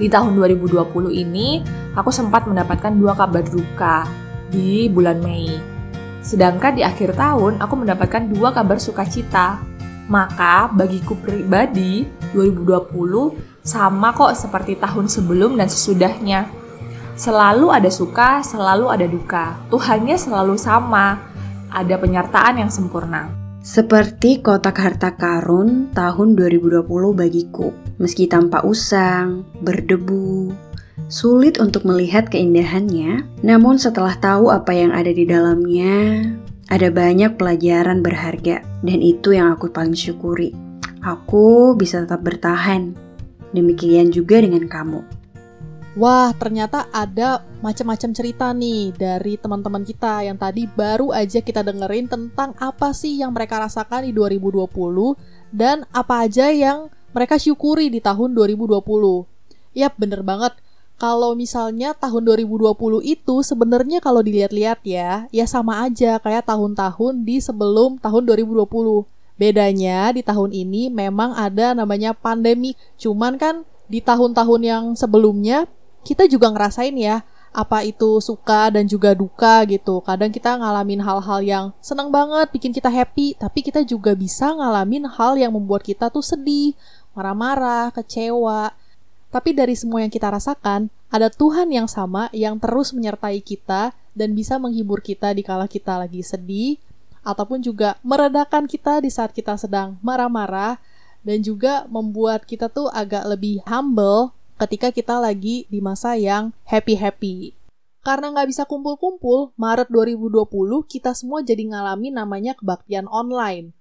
Di 0.02 0.10
tahun 0.10 0.34
2020 0.34 1.14
ini, 1.14 1.62
aku 1.94 2.10
sempat 2.10 2.50
mendapatkan 2.50 2.90
dua 2.90 3.14
kabar 3.14 3.46
duka 3.46 4.02
di 4.50 4.90
bulan 4.90 5.22
Mei. 5.22 5.54
Sedangkan 6.26 6.74
di 6.74 6.82
akhir 6.82 7.14
tahun, 7.14 7.62
aku 7.62 7.74
mendapatkan 7.78 8.26
dua 8.26 8.50
kabar 8.50 8.82
sukacita. 8.82 9.62
Maka 10.10 10.66
bagiku 10.74 11.14
pribadi, 11.14 12.02
2020 12.34 13.62
sama 13.62 14.10
kok 14.10 14.34
seperti 14.34 14.74
tahun 14.74 15.06
sebelum 15.06 15.54
dan 15.54 15.70
sesudahnya 15.70 16.61
Selalu 17.12 17.68
ada 17.68 17.90
suka, 17.92 18.40
selalu 18.40 18.88
ada 18.88 19.04
duka. 19.04 19.60
Tuhannya 19.68 20.16
selalu 20.16 20.56
sama. 20.56 21.20
Ada 21.68 22.00
penyertaan 22.00 22.60
yang 22.60 22.72
sempurna. 22.72 23.28
Seperti 23.62 24.42
kotak 24.42 24.80
harta 24.80 25.14
karun 25.14 25.92
tahun 25.94 26.34
2020 26.34 26.82
bagiku, 27.14 27.70
meski 28.02 28.26
tampak 28.26 28.66
usang, 28.66 29.46
berdebu, 29.62 30.50
sulit 31.06 31.62
untuk 31.62 31.86
melihat 31.86 32.26
keindahannya, 32.26 33.22
namun 33.46 33.78
setelah 33.78 34.18
tahu 34.18 34.50
apa 34.50 34.74
yang 34.74 34.90
ada 34.90 35.14
di 35.14 35.22
dalamnya, 35.22 36.26
ada 36.74 36.90
banyak 36.90 37.38
pelajaran 37.38 38.02
berharga, 38.02 38.66
dan 38.82 38.98
itu 38.98 39.30
yang 39.30 39.54
aku 39.54 39.70
paling 39.70 39.94
syukuri. 39.94 40.50
Aku 40.98 41.78
bisa 41.78 42.02
tetap 42.02 42.26
bertahan. 42.26 42.98
Demikian 43.54 44.10
juga 44.10 44.42
dengan 44.42 44.66
kamu. 44.66 45.21
Wah, 45.92 46.32
ternyata 46.32 46.88
ada 46.88 47.44
macam-macam 47.60 48.16
cerita 48.16 48.48
nih 48.56 48.96
dari 48.96 49.36
teman-teman 49.36 49.84
kita 49.84 50.24
yang 50.24 50.40
tadi 50.40 50.64
baru 50.64 51.12
aja 51.12 51.44
kita 51.44 51.60
dengerin 51.60 52.08
tentang 52.08 52.56
apa 52.56 52.96
sih 52.96 53.20
yang 53.20 53.36
mereka 53.36 53.60
rasakan 53.60 54.08
di 54.08 54.16
2020 54.16 54.72
dan 55.52 55.84
apa 55.92 56.24
aja 56.24 56.48
yang 56.48 56.88
mereka 57.12 57.36
syukuri 57.36 57.92
di 57.92 58.00
tahun 58.00 58.32
2020. 58.32 58.80
Yap, 59.76 59.92
bener 60.00 60.24
banget. 60.24 60.56
Kalau 60.96 61.36
misalnya 61.36 61.92
tahun 61.92 62.24
2020 62.24 63.04
itu 63.04 63.44
sebenarnya 63.44 64.00
kalau 64.00 64.24
dilihat-lihat 64.24 64.80
ya, 64.88 65.28
ya 65.28 65.44
sama 65.44 65.84
aja 65.84 66.16
kayak 66.24 66.48
tahun-tahun 66.48 67.20
di 67.20 67.36
sebelum 67.36 68.00
tahun 68.00 68.32
2020. 68.32 68.64
Bedanya 69.36 70.08
di 70.16 70.24
tahun 70.24 70.56
ini 70.56 70.88
memang 70.88 71.36
ada 71.36 71.76
namanya 71.76 72.16
pandemi. 72.16 72.80
Cuman 72.96 73.36
kan 73.36 73.68
di 73.92 74.00
tahun-tahun 74.00 74.60
yang 74.64 74.84
sebelumnya 74.96 75.68
kita 76.02 76.26
juga 76.26 76.50
ngerasain 76.50 76.94
ya 76.98 77.22
apa 77.52 77.84
itu 77.84 78.16
suka 78.24 78.72
dan 78.72 78.88
juga 78.88 79.12
duka 79.12 79.60
gitu. 79.68 80.00
Kadang 80.00 80.32
kita 80.32 80.56
ngalamin 80.56 81.04
hal-hal 81.04 81.40
yang 81.44 81.64
senang 81.84 82.08
banget, 82.08 82.48
bikin 82.48 82.72
kita 82.72 82.88
happy, 82.88 83.36
tapi 83.36 83.60
kita 83.60 83.84
juga 83.84 84.16
bisa 84.16 84.56
ngalamin 84.56 85.04
hal 85.04 85.36
yang 85.36 85.52
membuat 85.52 85.84
kita 85.84 86.08
tuh 86.08 86.24
sedih, 86.24 86.72
marah-marah, 87.12 87.92
kecewa. 87.92 88.72
Tapi 89.28 89.52
dari 89.52 89.76
semua 89.76 90.00
yang 90.00 90.12
kita 90.12 90.32
rasakan, 90.32 90.88
ada 91.12 91.28
Tuhan 91.28 91.68
yang 91.68 91.88
sama 91.88 92.32
yang 92.32 92.56
terus 92.56 92.96
menyertai 92.96 93.44
kita 93.44 93.92
dan 94.16 94.32
bisa 94.32 94.56
menghibur 94.56 95.04
kita 95.04 95.36
di 95.36 95.44
kala 95.44 95.68
kita 95.68 96.00
lagi 96.00 96.24
sedih, 96.24 96.80
ataupun 97.20 97.60
juga 97.60 98.00
meredakan 98.00 98.64
kita 98.64 99.04
di 99.04 99.12
saat 99.12 99.36
kita 99.36 99.60
sedang 99.60 100.00
marah-marah, 100.00 100.80
dan 101.20 101.44
juga 101.44 101.84
membuat 101.86 102.48
kita 102.48 102.72
tuh 102.72 102.88
agak 102.92 103.28
lebih 103.28 103.60
humble 103.68 104.32
ketika 104.62 104.94
kita 104.94 105.18
lagi 105.18 105.66
di 105.66 105.82
masa 105.82 106.14
yang 106.14 106.54
happy-happy. 106.70 107.58
Karena 108.06 108.30
nggak 108.30 108.46
bisa 108.46 108.62
kumpul-kumpul, 108.62 109.50
Maret 109.58 109.90
2020 109.90 110.86
kita 110.86 111.18
semua 111.18 111.42
jadi 111.42 111.66
ngalami 111.66 112.14
namanya 112.14 112.54
kebaktian 112.54 113.10
online. 113.10 113.74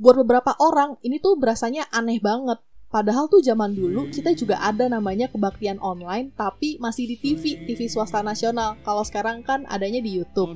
Buat 0.00 0.24
beberapa 0.24 0.56
orang, 0.56 0.96
ini 1.04 1.20
tuh 1.20 1.36
berasanya 1.36 1.84
aneh 1.92 2.24
banget. 2.24 2.56
Padahal 2.88 3.28
tuh 3.28 3.44
zaman 3.44 3.76
dulu 3.76 4.08
kita 4.08 4.32
juga 4.32 4.62
ada 4.64 4.86
namanya 4.86 5.26
kebaktian 5.26 5.82
online 5.82 6.30
tapi 6.38 6.78
masih 6.78 7.10
di 7.10 7.16
TV, 7.18 7.66
TV 7.66 7.90
swasta 7.90 8.22
nasional. 8.24 8.78
Kalau 8.86 9.04
sekarang 9.04 9.44
kan 9.44 9.68
adanya 9.68 10.00
di 10.00 10.14
YouTube. 10.14 10.54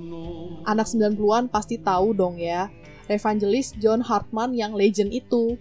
Anak 0.64 0.86
90-an 0.88 1.50
pasti 1.52 1.76
tahu 1.76 2.14
dong 2.16 2.40
ya. 2.40 2.70
Evangelis 3.10 3.74
John 3.82 4.00
Hartman 4.06 4.54
yang 4.54 4.72
legend 4.72 5.10
itu. 5.10 5.58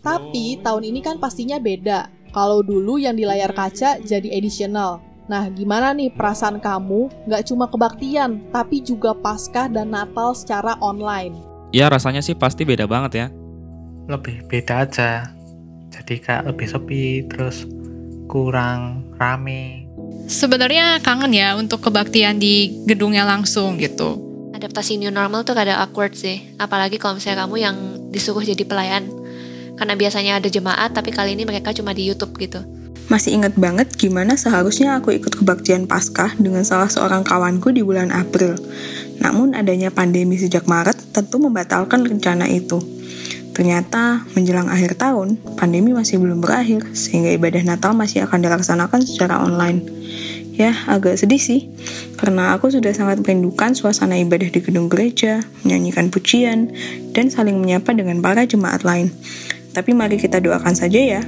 Tapi 0.00 0.58
tahun 0.64 0.88
ini 0.88 1.04
kan 1.04 1.20
pastinya 1.20 1.60
beda. 1.60 2.17
Kalau 2.38 2.62
dulu 2.62 3.02
yang 3.02 3.18
di 3.18 3.26
layar 3.26 3.50
kaca 3.50 3.98
jadi 3.98 4.30
additional. 4.30 5.02
Nah, 5.26 5.50
gimana 5.50 5.90
nih 5.90 6.14
perasaan 6.14 6.62
kamu 6.62 7.26
nggak 7.26 7.42
cuma 7.50 7.66
kebaktian, 7.66 8.46
tapi 8.54 8.78
juga 8.78 9.10
Paskah 9.10 9.66
dan 9.66 9.90
Natal 9.90 10.38
secara 10.38 10.78
online? 10.78 11.34
Ya 11.74 11.90
rasanya 11.90 12.22
sih 12.22 12.38
pasti 12.38 12.62
beda 12.62 12.86
banget 12.86 13.12
ya. 13.18 13.26
Lebih 14.06 14.46
beda 14.46 14.86
aja. 14.86 15.34
Jadi 15.90 16.22
kayak 16.22 16.54
lebih 16.54 16.70
sepi, 16.70 17.26
terus 17.26 17.66
kurang 18.30 19.02
rame. 19.18 19.90
Sebenarnya 20.30 21.02
kangen 21.02 21.34
ya 21.34 21.58
untuk 21.58 21.82
kebaktian 21.90 22.38
di 22.38 22.86
gedungnya 22.86 23.26
langsung 23.26 23.82
gitu. 23.82 24.14
Adaptasi 24.54 24.94
new 24.94 25.10
normal 25.10 25.42
tuh 25.42 25.58
kadang 25.58 25.82
awkward 25.82 26.14
sih. 26.14 26.54
Apalagi 26.54 27.02
kalau 27.02 27.18
misalnya 27.18 27.50
kamu 27.50 27.56
yang 27.58 27.76
disuruh 28.14 28.46
jadi 28.46 28.62
pelayan 28.62 29.10
karena 29.78 29.94
biasanya 29.94 30.42
ada 30.42 30.50
jemaat 30.50 30.90
tapi 30.92 31.14
kali 31.14 31.38
ini 31.38 31.46
mereka 31.46 31.70
cuma 31.70 31.94
di 31.94 32.04
YouTube 32.10 32.34
gitu. 32.36 32.60
Masih 33.08 33.40
inget 33.40 33.56
banget 33.56 33.88
gimana 33.96 34.36
seharusnya 34.36 35.00
aku 35.00 35.16
ikut 35.16 35.32
kebaktian 35.32 35.88
Paskah 35.88 36.36
dengan 36.36 36.60
salah 36.60 36.92
seorang 36.92 37.24
kawanku 37.24 37.72
di 37.72 37.80
bulan 37.80 38.12
April. 38.12 38.60
Namun 39.24 39.56
adanya 39.56 39.88
pandemi 39.88 40.36
sejak 40.36 40.68
Maret 40.68 41.16
tentu 41.16 41.40
membatalkan 41.40 42.04
rencana 42.04 42.44
itu. 42.52 42.76
Ternyata 43.56 44.28
menjelang 44.38 44.70
akhir 44.70 45.00
tahun, 45.00 45.34
pandemi 45.58 45.90
masih 45.90 46.22
belum 46.22 46.38
berakhir, 46.38 46.84
sehingga 46.94 47.34
ibadah 47.34 47.64
Natal 47.66 47.90
masih 47.90 48.22
akan 48.22 48.38
dilaksanakan 48.44 49.00
secara 49.02 49.42
online. 49.42 49.82
Ya, 50.54 50.74
agak 50.86 51.18
sedih 51.18 51.42
sih, 51.42 51.66
karena 52.18 52.54
aku 52.54 52.70
sudah 52.70 52.94
sangat 52.94 53.18
merindukan 53.18 53.74
suasana 53.74 54.14
ibadah 54.22 54.46
di 54.46 54.62
gedung 54.62 54.86
gereja, 54.86 55.42
menyanyikan 55.66 56.06
pujian, 56.10 56.70
dan 57.10 57.34
saling 57.34 57.58
menyapa 57.58 57.90
dengan 57.98 58.22
para 58.22 58.46
jemaat 58.46 58.86
lain. 58.86 59.10
Tapi 59.78 59.94
mari 59.94 60.18
kita 60.18 60.42
doakan 60.42 60.74
saja 60.74 60.98
ya 60.98 61.22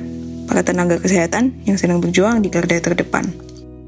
para 0.51 0.67
tenaga 0.67 0.99
kesehatan 0.99 1.63
yang 1.63 1.79
sedang 1.79 2.03
berjuang 2.03 2.43
di 2.43 2.51
garda 2.51 2.83
terdepan. 2.83 3.31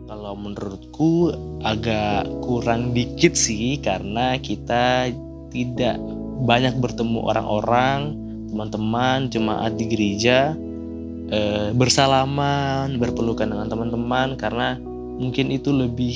Kalau 0.06 0.38
menurutku 0.38 1.34
agak 1.66 2.30
kurang 2.46 2.94
dikit 2.94 3.34
sih 3.34 3.82
karena 3.82 4.38
kita 4.38 5.10
tidak 5.50 5.98
banyak 6.46 6.78
bertemu 6.78 7.26
orang-orang, 7.26 8.14
teman-teman, 8.54 9.26
jemaat 9.34 9.74
di 9.74 9.90
gereja, 9.90 10.54
eh, 11.34 11.74
bersalaman, 11.74 13.02
berpelukan 13.02 13.50
dengan 13.50 13.66
teman-teman 13.66 14.38
karena 14.38 14.78
mungkin 15.18 15.50
itu 15.50 15.74
lebih 15.74 16.14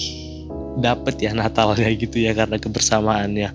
dapat 0.79 1.19
ya 1.19 1.35
Natalnya 1.35 1.91
gitu 1.99 2.23
ya 2.23 2.31
karena 2.31 2.63
kebersamaannya. 2.63 3.51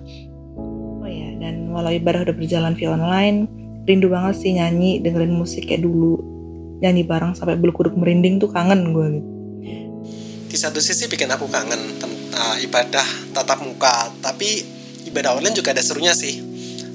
Oh 1.00 1.08
ya, 1.08 1.32
dan 1.40 1.72
walau 1.72 1.88
ibadah 1.88 2.28
udah 2.28 2.36
berjalan 2.36 2.76
via 2.76 2.92
online, 2.92 3.61
rindu 3.86 4.10
banget 4.10 4.38
sih 4.38 4.54
nyanyi 4.54 5.02
dengerin 5.02 5.34
musik 5.34 5.66
kayak 5.66 5.82
dulu. 5.82 6.20
Nyanyi 6.82 7.06
bareng 7.06 7.38
sampai 7.38 7.54
bulu 7.54 7.70
kuduk 7.74 7.94
merinding 7.94 8.42
tuh 8.42 8.50
kangen 8.50 8.90
gue 8.90 9.06
gitu. 9.18 9.30
Di 10.52 10.56
satu 10.58 10.82
sisi 10.82 11.08
bikin 11.08 11.30
aku 11.30 11.48
kangen 11.48 11.80
uh, 12.34 12.56
ibadah 12.60 13.06
tatap 13.32 13.62
muka 13.64 14.12
tapi 14.20 14.66
ibadah 15.08 15.38
online 15.38 15.56
juga 15.56 15.72
ada 15.72 15.80
serunya 15.80 16.12
sih. 16.12 16.42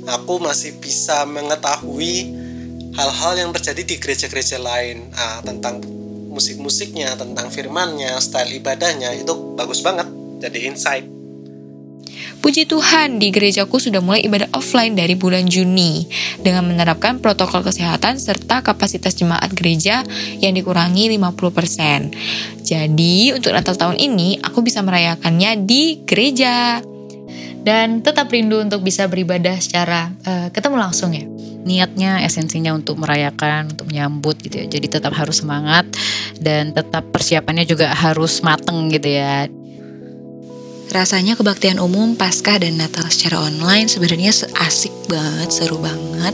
Aku 0.08 0.40
masih 0.40 0.80
bisa 0.80 1.28
mengetahui 1.28 2.32
hal-hal 2.96 3.34
yang 3.36 3.52
terjadi 3.52 3.82
di 3.84 3.96
gereja-gereja 4.00 4.60
lain. 4.60 5.12
Uh, 5.16 5.40
tentang 5.44 5.84
musik-musiknya 6.28 7.18
tentang 7.18 7.50
firmannya 7.50 8.14
style 8.22 8.54
ibadahnya 8.54 9.10
itu 9.18 9.34
bagus 9.58 9.82
banget. 9.82 10.06
Jadi 10.38 10.70
insight 10.70 11.17
Puji 12.48 12.64
Tuhan, 12.64 13.20
di 13.20 13.28
gerejaku 13.28 13.76
sudah 13.76 14.00
mulai 14.00 14.24
ibadah 14.24 14.48
offline 14.56 14.96
dari 14.96 15.20
bulan 15.20 15.52
Juni 15.52 16.08
dengan 16.40 16.64
menerapkan 16.64 17.20
protokol 17.20 17.60
kesehatan 17.60 18.16
serta 18.16 18.64
kapasitas 18.64 19.20
jemaat 19.20 19.52
gereja 19.52 20.00
yang 20.40 20.56
dikurangi 20.56 21.12
50%. 21.12 22.64
Jadi, 22.64 23.36
untuk 23.36 23.52
Natal 23.52 23.76
tahun 23.76 24.00
ini 24.00 24.40
aku 24.40 24.64
bisa 24.64 24.80
merayakannya 24.80 25.68
di 25.68 26.08
gereja. 26.08 26.80
Dan 27.68 28.00
tetap 28.00 28.32
rindu 28.32 28.64
untuk 28.64 28.80
bisa 28.80 29.12
beribadah 29.12 29.60
secara 29.60 30.08
uh, 30.24 30.48
ketemu 30.48 30.80
langsung 30.80 31.12
ya 31.12 31.28
niatnya 31.68 32.24
esensinya 32.24 32.72
untuk 32.72 32.96
merayakan 32.96 33.76
untuk 33.76 33.92
menyambut 33.92 34.40
gitu 34.40 34.64
ya 34.64 34.66
jadi 34.72 34.88
tetap 34.88 35.12
harus 35.12 35.44
semangat 35.44 35.84
dan 36.40 36.72
tetap 36.72 37.12
persiapannya 37.12 37.68
juga 37.68 37.92
harus 37.92 38.40
mateng 38.40 38.88
gitu 38.88 39.20
ya 39.20 39.52
Rasanya 40.88 41.36
kebaktian 41.36 41.84
umum 41.84 42.16
Paskah 42.16 42.64
dan 42.64 42.80
Natal 42.80 43.04
secara 43.12 43.44
online 43.44 43.92
sebenarnya 43.92 44.32
asik 44.56 44.94
banget, 45.12 45.52
seru 45.52 45.84
banget. 45.84 46.32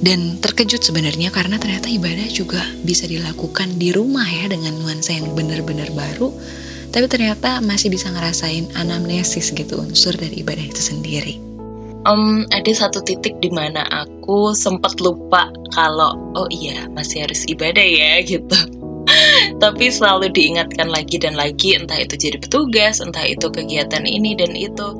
Dan 0.00 0.40
terkejut 0.40 0.80
sebenarnya 0.80 1.28
karena 1.28 1.60
ternyata 1.60 1.92
ibadah 1.92 2.28
juga 2.32 2.64
bisa 2.80 3.04
dilakukan 3.04 3.76
di 3.76 3.92
rumah 3.92 4.24
ya 4.24 4.48
dengan 4.48 4.76
nuansa 4.80 5.20
yang 5.20 5.36
benar-benar 5.36 5.92
baru. 5.92 6.32
Tapi 6.88 7.06
ternyata 7.12 7.60
masih 7.60 7.92
bisa 7.92 8.08
ngerasain 8.08 8.72
anamnesis 8.72 9.52
gitu 9.52 9.84
unsur 9.84 10.16
dari 10.16 10.40
ibadah 10.40 10.64
itu 10.64 10.80
sendiri. 10.80 11.36
Um, 12.08 12.46
ada 12.54 12.70
satu 12.72 13.02
titik 13.02 13.36
di 13.42 13.50
mana 13.50 13.82
aku 13.90 14.54
sempat 14.54 14.96
lupa 15.02 15.50
kalau 15.74 16.14
oh 16.38 16.48
iya 16.54 16.86
masih 16.94 17.26
harus 17.26 17.42
ibadah 17.50 17.82
ya 17.82 18.22
gitu 18.22 18.54
tapi 19.56 19.88
selalu 19.88 20.28
diingatkan 20.32 20.92
lagi 20.92 21.16
dan 21.16 21.32
lagi 21.32 21.76
entah 21.76 21.96
itu 21.96 22.16
jadi 22.16 22.36
petugas 22.40 23.00
entah 23.00 23.24
itu 23.24 23.48
kegiatan 23.48 24.04
ini 24.04 24.36
dan 24.36 24.52
itu 24.52 24.92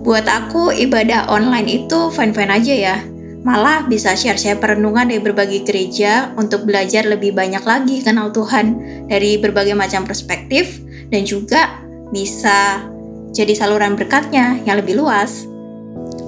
buat 0.00 0.24
aku 0.24 0.72
ibadah 0.72 1.28
online 1.28 1.84
itu 1.84 2.08
fine-fine 2.14 2.52
aja 2.52 2.74
ya 2.74 2.96
malah 3.40 3.88
bisa 3.88 4.12
share-share 4.12 4.60
perenungan 4.60 5.08
dari 5.08 5.20
berbagai 5.20 5.64
gereja 5.64 6.32
untuk 6.36 6.68
belajar 6.68 7.08
lebih 7.08 7.32
banyak 7.32 7.64
lagi 7.64 8.04
kenal 8.04 8.28
Tuhan 8.32 8.76
dari 9.08 9.40
berbagai 9.40 9.72
macam 9.72 10.04
perspektif 10.04 10.76
dan 11.08 11.24
juga 11.24 11.80
bisa 12.12 12.84
jadi 13.32 13.54
saluran 13.56 13.96
berkatnya 13.96 14.60
yang 14.66 14.82
lebih 14.82 14.98
luas. 14.98 15.46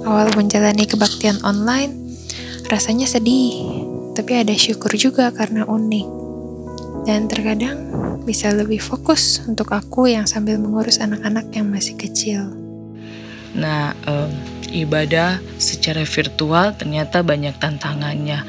awal 0.03 0.27
menjalani 0.35 0.83
kebaktian 0.83 1.39
online, 1.47 1.95
rasanya 2.67 3.07
sedih, 3.07 3.55
tapi 4.11 4.35
ada 4.35 4.51
syukur 4.51 4.91
juga 4.99 5.31
karena 5.31 5.63
unik. 5.63 6.22
Dan 7.03 7.27
terkadang 7.27 7.91
bisa 8.23 8.55
lebih 8.55 8.79
fokus 8.79 9.43
untuk 9.43 9.75
aku 9.75 10.07
yang 10.07 10.23
sambil 10.23 10.55
mengurus 10.55 11.03
anak-anak 11.03 11.51
yang 11.51 11.67
masih 11.67 11.99
kecil. 11.99 12.47
Nah, 13.53 13.91
um, 14.07 14.31
ibadah 14.71 15.37
secara 15.61 16.01
virtual 16.07 16.73
ternyata 16.73 17.21
banyak 17.21 17.53
tantangannya. 17.59 18.41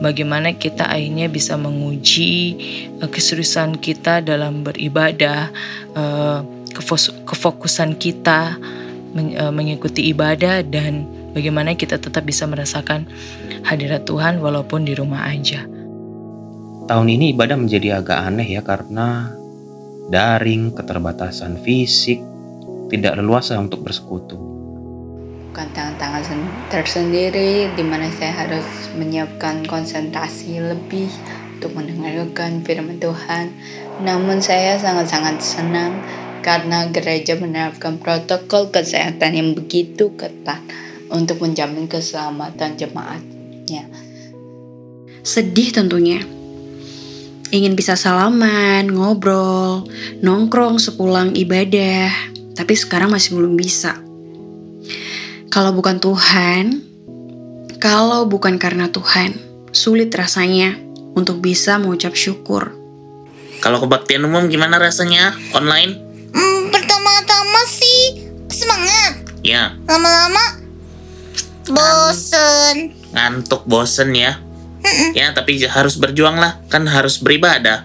Bagaimana 0.00 0.56
kita 0.56 0.88
akhirnya 0.88 1.28
bisa 1.28 1.54
menguji 1.54 2.58
uh, 2.98 3.06
keseriusan 3.06 3.78
kita 3.78 4.24
dalam 4.24 4.64
beribadah, 4.64 5.52
uh, 5.94 6.40
kefokusan 7.28 8.00
kita 8.00 8.56
uh, 9.14 9.52
mengikuti 9.52 10.10
ibadah 10.10 10.64
dan 10.64 11.04
bagaimana 11.36 11.76
kita 11.76 12.00
tetap 12.00 12.24
bisa 12.24 12.48
merasakan 12.48 13.04
hadirat 13.68 14.08
Tuhan 14.08 14.40
walaupun 14.40 14.88
di 14.88 14.96
rumah 14.96 15.28
aja. 15.28 15.77
Tahun 16.88 17.04
ini 17.04 17.36
ibadah 17.36 17.60
menjadi 17.60 18.00
agak 18.00 18.16
aneh 18.16 18.48
ya 18.48 18.64
karena 18.64 19.28
daring, 20.08 20.72
keterbatasan 20.72 21.60
fisik, 21.60 22.16
tidak 22.88 23.20
leluasa 23.20 23.60
untuk 23.60 23.84
bersekutu. 23.84 24.40
Bukan 25.52 25.68
tangan-tangan 25.76 26.24
tersendiri 26.72 27.68
di 27.76 27.84
mana 27.84 28.08
saya 28.16 28.32
harus 28.32 28.64
menyiapkan 28.96 29.68
konsentrasi 29.68 30.64
lebih 30.64 31.12
untuk 31.60 31.76
mendengarkan 31.76 32.64
firman 32.64 32.96
Tuhan. 32.96 33.52
Namun 34.00 34.40
saya 34.40 34.80
sangat-sangat 34.80 35.44
senang 35.44 36.00
karena 36.40 36.88
gereja 36.88 37.36
menerapkan 37.36 38.00
protokol 38.00 38.72
kesehatan 38.72 39.36
yang 39.36 39.52
begitu 39.52 40.16
ketat 40.16 40.64
untuk 41.12 41.44
menjamin 41.44 41.84
keselamatan 41.84 42.80
jemaatnya. 42.80 43.84
Sedih 45.20 45.68
tentunya. 45.68 46.37
Ingin 47.48 47.72
bisa 47.72 47.96
salaman, 47.96 48.92
ngobrol, 48.92 49.88
nongkrong 50.20 50.76
sepulang 50.76 51.32
ibadah, 51.32 52.12
tapi 52.52 52.76
sekarang 52.76 53.08
masih 53.08 53.40
belum 53.40 53.56
bisa. 53.56 53.96
Kalau 55.48 55.72
bukan 55.72 55.96
Tuhan, 55.96 56.84
kalau 57.80 58.28
bukan 58.28 58.60
karena 58.60 58.92
Tuhan, 58.92 59.32
sulit 59.72 60.12
rasanya 60.12 60.76
untuk 61.16 61.40
bisa 61.40 61.80
mengucap 61.80 62.12
syukur. 62.12 62.76
Kalau 63.64 63.80
kebaktian 63.80 64.28
umum 64.28 64.46
gimana 64.52 64.76
rasanya? 64.76 65.32
Online? 65.56 65.96
Hmm, 66.36 66.68
pertama-tama 66.68 67.60
sih 67.64 68.28
semangat. 68.52 69.24
Ya. 69.40 69.72
Lama-lama 69.88 70.58
bosen. 71.70 72.92
Ngantuk 73.12 73.64
bosen 73.64 74.12
ya. 74.12 74.40
Ya, 75.12 75.34
tapi 75.34 75.60
harus 75.66 75.98
berjuang 75.98 76.38
lah, 76.38 76.60
kan 76.70 76.86
harus 76.86 77.18
beribadah. 77.18 77.84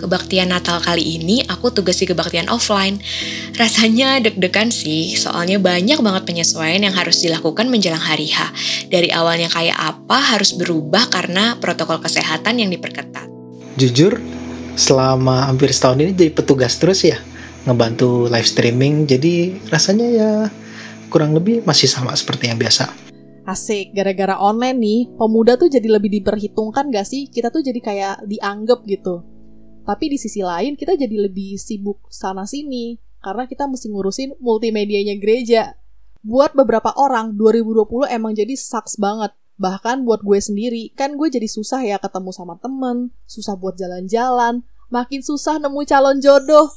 Kebaktian 0.00 0.48
Natal 0.48 0.80
kali 0.80 1.20
ini 1.20 1.44
aku 1.44 1.68
tugas 1.76 2.00
di 2.00 2.08
kebaktian 2.08 2.48
offline. 2.48 2.96
Rasanya 3.60 4.16
deg-degan 4.24 4.72
sih, 4.72 5.12
soalnya 5.12 5.60
banyak 5.60 6.00
banget 6.00 6.24
penyesuaian 6.24 6.80
yang 6.80 6.96
harus 6.96 7.20
dilakukan 7.20 7.68
menjelang 7.68 8.00
hari 8.00 8.32
H. 8.32 8.48
Dari 8.88 9.12
awalnya 9.12 9.52
kayak 9.52 9.76
apa 9.76 10.18
harus 10.36 10.56
berubah 10.56 11.12
karena 11.12 11.60
protokol 11.60 12.00
kesehatan 12.00 12.64
yang 12.64 12.72
diperketat. 12.72 13.28
Jujur, 13.76 14.16
selama 14.72 15.44
hampir 15.44 15.68
setahun 15.68 16.00
ini 16.00 16.16
jadi 16.16 16.32
petugas 16.32 16.80
terus 16.80 17.04
ya, 17.04 17.20
ngebantu 17.68 18.24
live 18.32 18.48
streaming, 18.48 19.04
jadi 19.04 19.52
rasanya 19.68 20.08
ya 20.08 20.30
kurang 21.12 21.36
lebih 21.36 21.60
masih 21.68 21.92
sama 21.92 22.16
seperti 22.16 22.48
yang 22.48 22.56
biasa. 22.56 23.09
Asik, 23.50 23.90
gara-gara 23.98 24.38
online 24.38 24.78
nih, 24.78 25.00
pemuda 25.18 25.58
tuh 25.58 25.66
jadi 25.66 25.90
lebih 25.90 26.22
diperhitungkan 26.22 26.86
gak 26.94 27.02
sih? 27.02 27.26
Kita 27.26 27.50
tuh 27.50 27.66
jadi 27.66 27.82
kayak 27.82 28.16
dianggap 28.30 28.86
gitu. 28.86 29.26
Tapi 29.82 30.06
di 30.06 30.18
sisi 30.22 30.38
lain 30.38 30.78
kita 30.78 30.94
jadi 30.94 31.26
lebih 31.26 31.58
sibuk 31.58 32.06
sana-sini, 32.06 32.94
karena 33.18 33.50
kita 33.50 33.66
mesti 33.66 33.90
ngurusin 33.90 34.38
multimedianya 34.38 35.18
gereja. 35.18 35.74
Buat 36.22 36.54
beberapa 36.54 36.94
orang, 36.94 37.34
2020 37.34 38.06
emang 38.14 38.38
jadi 38.38 38.54
sucks 38.54 38.94
banget. 39.02 39.34
Bahkan 39.58 40.06
buat 40.06 40.22
gue 40.22 40.38
sendiri, 40.38 40.94
kan 40.94 41.18
gue 41.18 41.26
jadi 41.26 41.50
susah 41.50 41.82
ya 41.82 41.98
ketemu 41.98 42.30
sama 42.30 42.54
temen, 42.62 43.10
susah 43.26 43.58
buat 43.58 43.74
jalan-jalan, 43.74 44.62
makin 44.94 45.26
susah 45.26 45.58
nemu 45.58 45.80
calon 45.90 46.22
jodoh. 46.22 46.70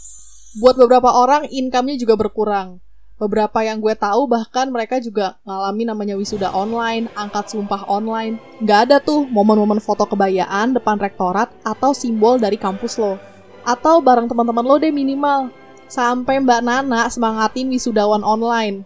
Buat 0.58 0.82
beberapa 0.82 1.14
orang, 1.22 1.46
income-nya 1.54 2.02
juga 2.02 2.18
berkurang. 2.18 2.83
Beberapa 3.24 3.64
yang 3.64 3.80
gue 3.80 3.96
tahu 3.96 4.28
bahkan 4.28 4.68
mereka 4.68 5.00
juga 5.00 5.40
ngalami 5.48 5.88
namanya 5.88 6.20
wisuda 6.20 6.52
online, 6.52 7.08
angkat 7.16 7.56
sumpah 7.56 7.88
online. 7.88 8.36
Nggak 8.60 8.80
ada 8.84 9.00
tuh 9.00 9.24
momen-momen 9.24 9.80
foto 9.80 10.04
kebayaan 10.04 10.76
depan 10.76 11.00
rektorat 11.00 11.48
atau 11.64 11.96
simbol 11.96 12.36
dari 12.36 12.60
kampus 12.60 13.00
lo. 13.00 13.16
Atau 13.64 14.04
bareng 14.04 14.28
teman-teman 14.28 14.68
lo 14.68 14.76
deh 14.76 14.92
minimal. 14.92 15.56
Sampai 15.88 16.44
Mbak 16.44 16.68
Nana 16.68 17.08
semangatin 17.08 17.72
wisudawan 17.72 18.28
online. 18.28 18.84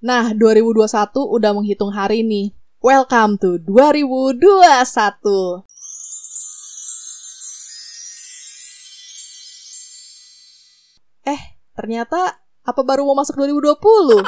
Nah, 0.00 0.32
2021 0.32 1.28
udah 1.28 1.52
menghitung 1.52 1.92
hari 1.92 2.24
nih. 2.24 2.56
Welcome 2.80 3.36
to 3.36 3.60
2021. 3.60 5.60
Eh, 11.28 11.60
ternyata 11.76 12.45
apa 12.66 12.82
baru 12.82 13.06
mau 13.06 13.14
masuk 13.14 13.38
2020? 13.38 14.26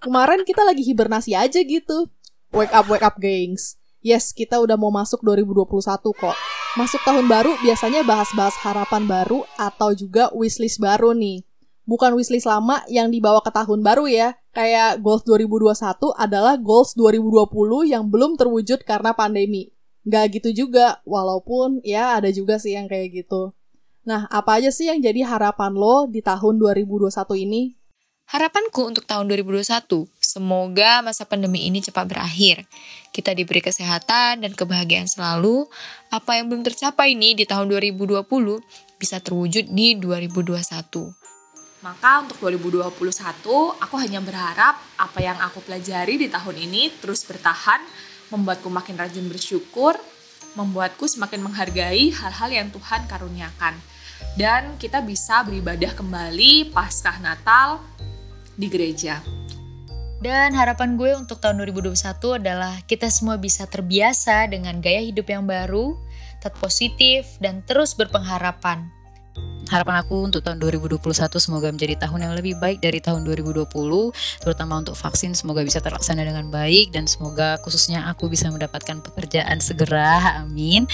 Kemarin 0.00 0.40
kita 0.48 0.64
lagi 0.64 0.80
hibernasi 0.80 1.36
aja 1.36 1.60
gitu. 1.60 2.08
Wake 2.56 2.72
up, 2.72 2.88
wake 2.88 3.04
up, 3.04 3.20
gengs. 3.20 3.76
Yes, 4.00 4.32
kita 4.32 4.56
udah 4.56 4.80
mau 4.80 4.88
masuk 4.88 5.20
2021 5.20 5.68
kok. 6.16 6.36
Masuk 6.80 7.04
tahun 7.04 7.28
baru 7.28 7.52
biasanya 7.60 8.00
bahas-bahas 8.00 8.56
harapan 8.64 9.04
baru 9.04 9.44
atau 9.60 9.92
juga 9.92 10.32
wishlist 10.32 10.80
baru 10.80 11.12
nih. 11.12 11.44
Bukan 11.84 12.16
wishlist 12.16 12.48
lama 12.48 12.80
yang 12.88 13.12
dibawa 13.12 13.44
ke 13.44 13.52
tahun 13.52 13.84
baru 13.84 14.08
ya. 14.08 14.40
Kayak 14.56 15.04
goals 15.04 15.20
2021 15.28 16.16
adalah 16.16 16.56
goals 16.56 16.96
2020 16.96 17.92
yang 17.92 18.08
belum 18.08 18.40
terwujud 18.40 18.88
karena 18.88 19.12
pandemi. 19.12 19.68
Nggak 20.08 20.40
gitu 20.40 20.64
juga, 20.64 21.04
walaupun 21.04 21.84
ya 21.84 22.16
ada 22.16 22.32
juga 22.32 22.56
sih 22.56 22.72
yang 22.72 22.88
kayak 22.88 23.20
gitu. 23.20 23.52
Nah, 24.00 24.24
apa 24.32 24.56
aja 24.56 24.72
sih 24.72 24.88
yang 24.88 24.96
jadi 25.04 25.28
harapan 25.28 25.76
lo 25.76 26.08
di 26.08 26.24
tahun 26.24 26.56
2021 26.56 27.12
ini? 27.36 27.76
Harapanku 28.30 28.86
untuk 28.86 29.04
tahun 29.04 29.26
2021, 29.26 30.06
semoga 30.22 31.02
masa 31.02 31.26
pandemi 31.26 31.66
ini 31.66 31.82
cepat 31.82 32.06
berakhir. 32.06 32.62
Kita 33.10 33.34
diberi 33.34 33.58
kesehatan 33.58 34.46
dan 34.46 34.54
kebahagiaan 34.54 35.10
selalu. 35.10 35.66
Apa 36.14 36.38
yang 36.38 36.46
belum 36.46 36.62
tercapai 36.62 37.18
nih 37.18 37.42
di 37.42 37.44
tahun 37.44 37.66
2020 37.68 38.22
bisa 38.96 39.18
terwujud 39.18 39.74
di 39.74 39.98
2021. 39.98 40.62
Maka 41.82 42.22
untuk 42.22 42.38
2021, 42.38 43.82
aku 43.82 43.94
hanya 43.98 44.22
berharap 44.22 44.78
apa 44.94 45.18
yang 45.20 45.36
aku 45.42 45.60
pelajari 45.66 46.16
di 46.16 46.30
tahun 46.30 46.56
ini 46.56 47.02
terus 47.02 47.26
bertahan, 47.26 47.82
membuatku 48.30 48.70
makin 48.70 48.94
rajin 48.94 49.26
bersyukur, 49.26 49.98
membuatku 50.54 51.10
semakin 51.10 51.50
menghargai 51.50 52.14
hal-hal 52.14 52.50
yang 52.54 52.70
Tuhan 52.70 53.10
karuniakan 53.10 53.89
dan 54.38 54.78
kita 54.78 55.02
bisa 55.02 55.42
beribadah 55.42 55.94
kembali 55.96 56.70
paskah 56.70 57.18
Natal 57.18 57.82
di 58.54 58.66
gereja. 58.70 59.18
Dan 60.20 60.52
harapan 60.52 61.00
gue 61.00 61.16
untuk 61.16 61.40
tahun 61.40 61.64
2021 61.64 61.96
adalah 62.44 62.76
kita 62.84 63.08
semua 63.08 63.40
bisa 63.40 63.64
terbiasa 63.64 64.52
dengan 64.52 64.76
gaya 64.84 65.00
hidup 65.00 65.24
yang 65.32 65.48
baru, 65.48 65.96
tetap 66.36 66.60
positif, 66.60 67.24
dan 67.40 67.64
terus 67.64 67.96
berpengharapan. 67.96 68.99
Harapan 69.70 70.02
aku 70.02 70.26
untuk 70.26 70.42
tahun 70.42 70.58
2021 70.58 70.98
semoga 71.38 71.70
menjadi 71.70 71.94
tahun 72.02 72.26
yang 72.26 72.34
lebih 72.34 72.58
baik 72.58 72.82
dari 72.82 72.98
tahun 72.98 73.22
2020, 73.22 73.70
terutama 74.42 74.82
untuk 74.82 74.98
vaksin 74.98 75.30
semoga 75.30 75.62
bisa 75.62 75.78
terlaksana 75.78 76.26
dengan 76.26 76.50
baik 76.50 76.90
dan 76.90 77.06
semoga 77.06 77.54
khususnya 77.62 78.02
aku 78.10 78.26
bisa 78.26 78.50
mendapatkan 78.50 78.98
pekerjaan 78.98 79.62
segera, 79.62 80.42
amin. 80.42 80.90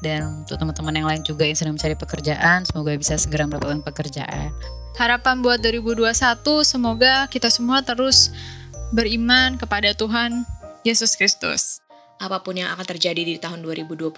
Dan 0.00 0.40
untuk 0.40 0.56
teman-teman 0.56 0.96
yang 0.96 1.08
lain 1.12 1.20
juga 1.20 1.44
yang 1.44 1.52
sedang 1.52 1.76
mencari 1.76 1.92
pekerjaan, 2.00 2.64
semoga 2.64 2.96
bisa 2.96 3.20
segera 3.20 3.44
mendapatkan 3.44 3.84
pekerjaan. 3.84 4.56
Harapan 4.96 5.44
buat 5.44 5.60
2021 5.60 6.08
semoga 6.64 7.28
kita 7.28 7.52
semua 7.52 7.84
terus 7.84 8.32
beriman 8.88 9.60
kepada 9.60 9.92
Tuhan 9.92 10.48
Yesus 10.80 11.12
Kristus 11.12 11.83
apa 12.22 12.40
pun 12.46 12.54
yang 12.54 12.70
akan 12.70 12.86
terjadi 12.96 13.22
di 13.26 13.36
tahun 13.42 13.66
2021, 13.66 14.14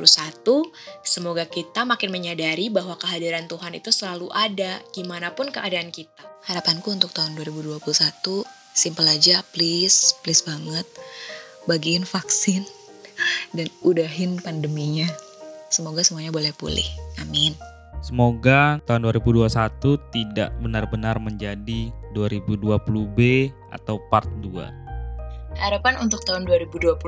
semoga 1.00 1.48
kita 1.48 1.88
makin 1.88 2.12
menyadari 2.12 2.68
bahwa 2.68 2.94
kehadiran 3.00 3.48
Tuhan 3.48 3.72
itu 3.72 3.88
selalu 3.88 4.28
ada, 4.36 4.78
gimana 4.92 5.32
pun 5.32 5.48
keadaan 5.48 5.88
kita. 5.88 6.24
Harapanku 6.44 6.92
untuk 6.92 7.10
tahun 7.16 7.34
2021, 7.40 8.44
simple 8.76 9.08
aja, 9.08 9.40
please, 9.56 10.12
please 10.20 10.44
banget, 10.44 10.84
bagiin 11.64 12.04
vaksin, 12.04 12.62
dan 13.56 13.66
udahin 13.80 14.36
pandeminya. 14.44 15.08
Semoga 15.72 16.04
semuanya 16.04 16.30
boleh 16.30 16.52
pulih. 16.54 16.86
Amin. 17.24 17.56
Semoga 18.04 18.78
tahun 18.86 19.08
2021 19.08 19.50
tidak 20.14 20.54
benar-benar 20.62 21.18
menjadi 21.18 21.90
2020B 22.14 23.50
atau 23.72 23.98
part 24.12 24.28
2 24.44 24.85
Harapan 25.56 25.96
untuk 26.04 26.20
tahun 26.28 26.44
2021 26.44 27.00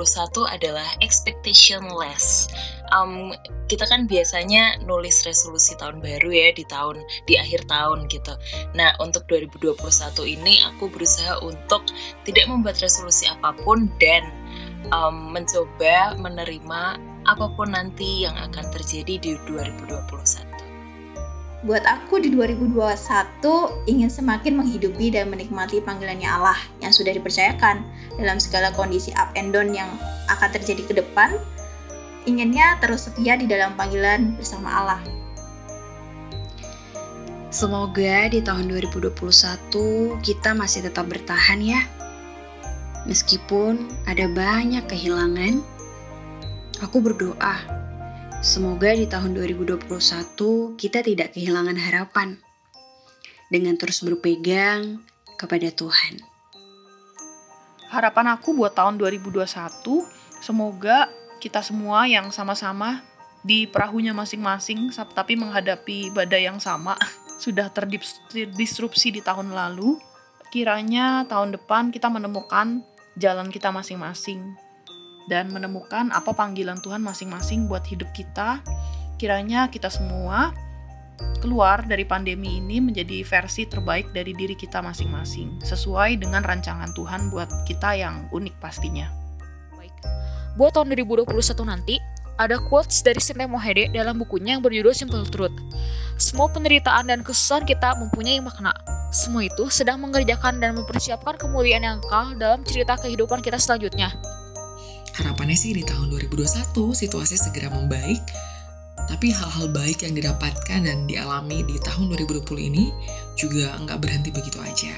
adalah 0.49 0.89
expectation 1.05 1.85
less. 1.93 2.49
Um, 2.97 3.37
kita 3.69 3.85
kan 3.85 4.09
biasanya 4.09 4.81
nulis 4.89 5.29
resolusi 5.29 5.77
tahun 5.77 6.01
baru 6.01 6.33
ya 6.33 6.49
di 6.57 6.65
tahun 6.73 6.97
di 7.29 7.37
akhir 7.37 7.69
tahun 7.69 8.09
gitu. 8.09 8.33
Nah 8.73 8.97
untuk 9.05 9.29
2021 9.29 9.77
ini 10.25 10.65
aku 10.65 10.89
berusaha 10.89 11.45
untuk 11.45 11.85
tidak 12.25 12.49
membuat 12.49 12.81
resolusi 12.81 13.29
apa 13.29 13.53
pun 13.61 13.93
dan 14.01 14.25
um, 14.97 15.37
mencoba 15.37 16.17
menerima 16.17 16.97
apa 17.29 17.47
pun 17.53 17.77
nanti 17.77 18.25
yang 18.25 18.37
akan 18.41 18.65
terjadi 18.73 19.21
di 19.21 19.33
2021. 19.45 20.48
Buat 21.67 21.83
aku 21.91 22.23
di 22.23 22.31
2021 22.31 23.43
ingin 23.91 24.07
semakin 24.07 24.63
menghidupi 24.63 25.11
dan 25.11 25.27
menikmati 25.27 25.83
panggilannya 25.83 26.31
Allah 26.31 26.55
yang 26.79 26.95
sudah 26.95 27.11
dipercayakan 27.11 27.83
dalam 28.15 28.39
segala 28.39 28.71
kondisi 28.79 29.11
up 29.19 29.35
and 29.35 29.51
down 29.51 29.75
yang 29.75 29.91
akan 30.31 30.55
terjadi 30.55 30.87
ke 30.87 30.95
depan. 31.03 31.35
Inginnya 32.31 32.79
terus 32.79 33.11
setia 33.11 33.35
di 33.35 33.51
dalam 33.51 33.75
panggilan 33.75 34.39
bersama 34.39 34.71
Allah. 34.71 35.01
Semoga 37.51 38.31
di 38.31 38.39
tahun 38.39 38.71
2021 38.71 39.19
kita 40.23 40.55
masih 40.55 40.87
tetap 40.87 41.11
bertahan 41.11 41.59
ya. 41.59 41.83
Meskipun 43.11 43.83
ada 44.07 44.31
banyak 44.31 44.87
kehilangan, 44.87 45.59
aku 46.87 47.03
berdoa 47.03 47.88
Semoga 48.39 48.95
di 48.95 49.03
tahun 49.11 49.35
2021 49.35 49.83
kita 50.79 51.03
tidak 51.03 51.35
kehilangan 51.35 51.75
harapan 51.75 52.39
dengan 53.51 53.75
terus 53.75 53.99
berpegang 53.99 55.03
kepada 55.35 55.75
Tuhan. 55.75 56.23
Harapan 57.91 58.39
aku 58.39 58.55
buat 58.55 58.79
tahun 58.79 58.95
2021, 58.95 59.43
semoga 60.39 61.11
kita 61.43 61.67
semua 61.67 62.07
yang 62.07 62.31
sama-sama 62.31 63.03
di 63.43 63.67
perahunya 63.67 64.15
masing-masing 64.15 64.95
tapi 65.19 65.35
menghadapi 65.35 66.15
badai 66.15 66.47
yang 66.47 66.63
sama 66.63 66.95
sudah 67.43 67.75
terdisrupsi 67.75 69.11
di 69.11 69.19
tahun 69.19 69.51
lalu. 69.51 69.99
Kiranya 70.55 71.27
tahun 71.27 71.59
depan 71.59 71.91
kita 71.91 72.07
menemukan 72.07 72.87
jalan 73.19 73.51
kita 73.51 73.75
masing-masing 73.75 74.68
dan 75.29 75.53
menemukan 75.53 76.09
apa 76.11 76.33
panggilan 76.33 76.81
Tuhan 76.81 77.05
masing-masing 77.05 77.69
buat 77.69 77.85
hidup 77.85 78.09
kita. 78.17 78.65
Kiranya 79.21 79.69
kita 79.69 79.93
semua 79.93 80.57
keluar 81.39 81.83
dari 81.87 82.07
pandemi 82.07 82.59
ini 82.59 82.83
menjadi 82.83 83.23
versi 83.23 83.67
terbaik 83.67 84.11
dari 84.15 84.35
diri 84.35 84.55
kita 84.55 84.83
masing-masing, 84.83 85.61
sesuai 85.63 86.19
dengan 86.19 86.43
rancangan 86.43 86.91
Tuhan 86.95 87.31
buat 87.31 87.51
kita 87.67 87.95
yang 87.99 88.27
unik 88.31 88.55
pastinya. 88.59 89.11
Baik. 89.75 89.95
Buat 90.59 90.79
tahun 90.79 90.95
2021 90.95 91.29
nanti, 91.67 91.99
ada 92.39 92.55
quotes 92.71 93.03
dari 93.03 93.19
Sinte 93.19 93.51
Mohede 93.51 93.91
dalam 93.91 94.19
bukunya 94.19 94.55
yang 94.55 94.63
berjudul 94.63 94.95
Simple 94.95 95.27
Truth. 95.27 95.55
Semua 96.19 96.47
penderitaan 96.51 97.11
dan 97.11 97.27
kesusahan 97.27 97.67
kita 97.67 97.99
mempunyai 97.99 98.39
makna. 98.39 98.71
Semua 99.11 99.47
itu 99.47 99.67
sedang 99.71 99.99
mengerjakan 99.99 100.63
dan 100.63 100.79
mempersiapkan 100.79 101.35
kemuliaan 101.39 101.83
yang 101.83 101.99
kekal 101.99 102.39
dalam 102.39 102.63
cerita 102.63 102.95
kehidupan 102.99 103.43
kita 103.43 103.59
selanjutnya. 103.59 104.15
Harapannya 105.17 105.57
sih 105.57 105.73
di 105.73 105.87
tahun 105.87 106.13
2021 106.13 106.75
situasi 106.93 107.41
segera 107.41 107.73
membaik, 107.73 108.21
tapi 109.09 109.33
hal-hal 109.33 109.73
baik 109.73 110.05
yang 110.05 110.13
didapatkan 110.13 110.85
dan 110.85 111.09
dialami 111.09 111.65
di 111.65 111.81
tahun 111.81 112.13
2020 112.13 112.69
ini 112.69 112.93
juga 113.39 113.73
nggak 113.81 113.99
berhenti 114.03 114.29
begitu 114.29 114.61
aja. 114.61 114.93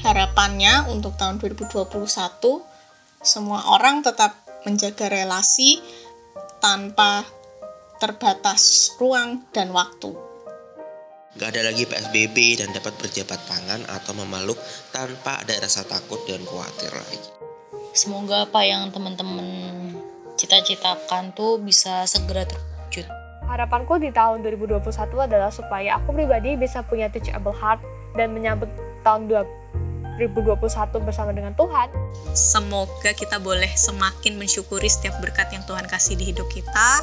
Harapannya 0.00 0.88
untuk 0.88 1.20
tahun 1.20 1.36
2021, 1.36 1.84
semua 3.20 3.76
orang 3.76 4.00
tetap 4.00 4.32
menjaga 4.64 5.12
relasi 5.12 5.76
tanpa 6.64 7.28
terbatas 8.00 8.96
ruang 8.96 9.44
dan 9.52 9.68
waktu. 9.76 10.16
Gak 11.36 11.52
ada 11.54 11.68
lagi 11.68 11.84
PSBB 11.86 12.58
dan 12.58 12.72
dapat 12.72 12.96
berjabat 12.96 13.38
tangan 13.46 13.84
atau 13.86 14.12
memeluk 14.16 14.58
tanpa 14.90 15.38
ada 15.44 15.62
rasa 15.62 15.84
takut 15.86 16.18
dan 16.26 16.42
khawatir 16.48 16.90
lagi. 16.90 17.49
Semoga 17.90 18.46
apa 18.46 18.62
yang 18.62 18.94
teman-teman 18.94 19.42
cita-citakan 20.38 21.34
tuh 21.34 21.58
bisa 21.58 22.06
segera 22.06 22.46
terwujud. 22.46 23.02
Harapanku 23.50 23.98
di 23.98 24.14
tahun 24.14 24.46
2021 24.46 24.86
adalah 25.18 25.50
supaya 25.50 25.98
aku 25.98 26.14
pribadi 26.14 26.54
bisa 26.54 26.86
punya 26.86 27.10
teachable 27.10 27.50
heart 27.50 27.82
dan 28.14 28.30
menyambut 28.30 28.70
tahun 29.02 29.26
2021 29.26 30.54
bersama 31.02 31.34
dengan 31.34 31.50
Tuhan. 31.58 31.90
Semoga 32.30 33.10
kita 33.10 33.42
boleh 33.42 33.74
semakin 33.74 34.38
mensyukuri 34.38 34.86
setiap 34.86 35.18
berkat 35.18 35.50
yang 35.50 35.66
Tuhan 35.66 35.90
kasih 35.90 36.14
di 36.14 36.30
hidup 36.30 36.46
kita. 36.46 37.02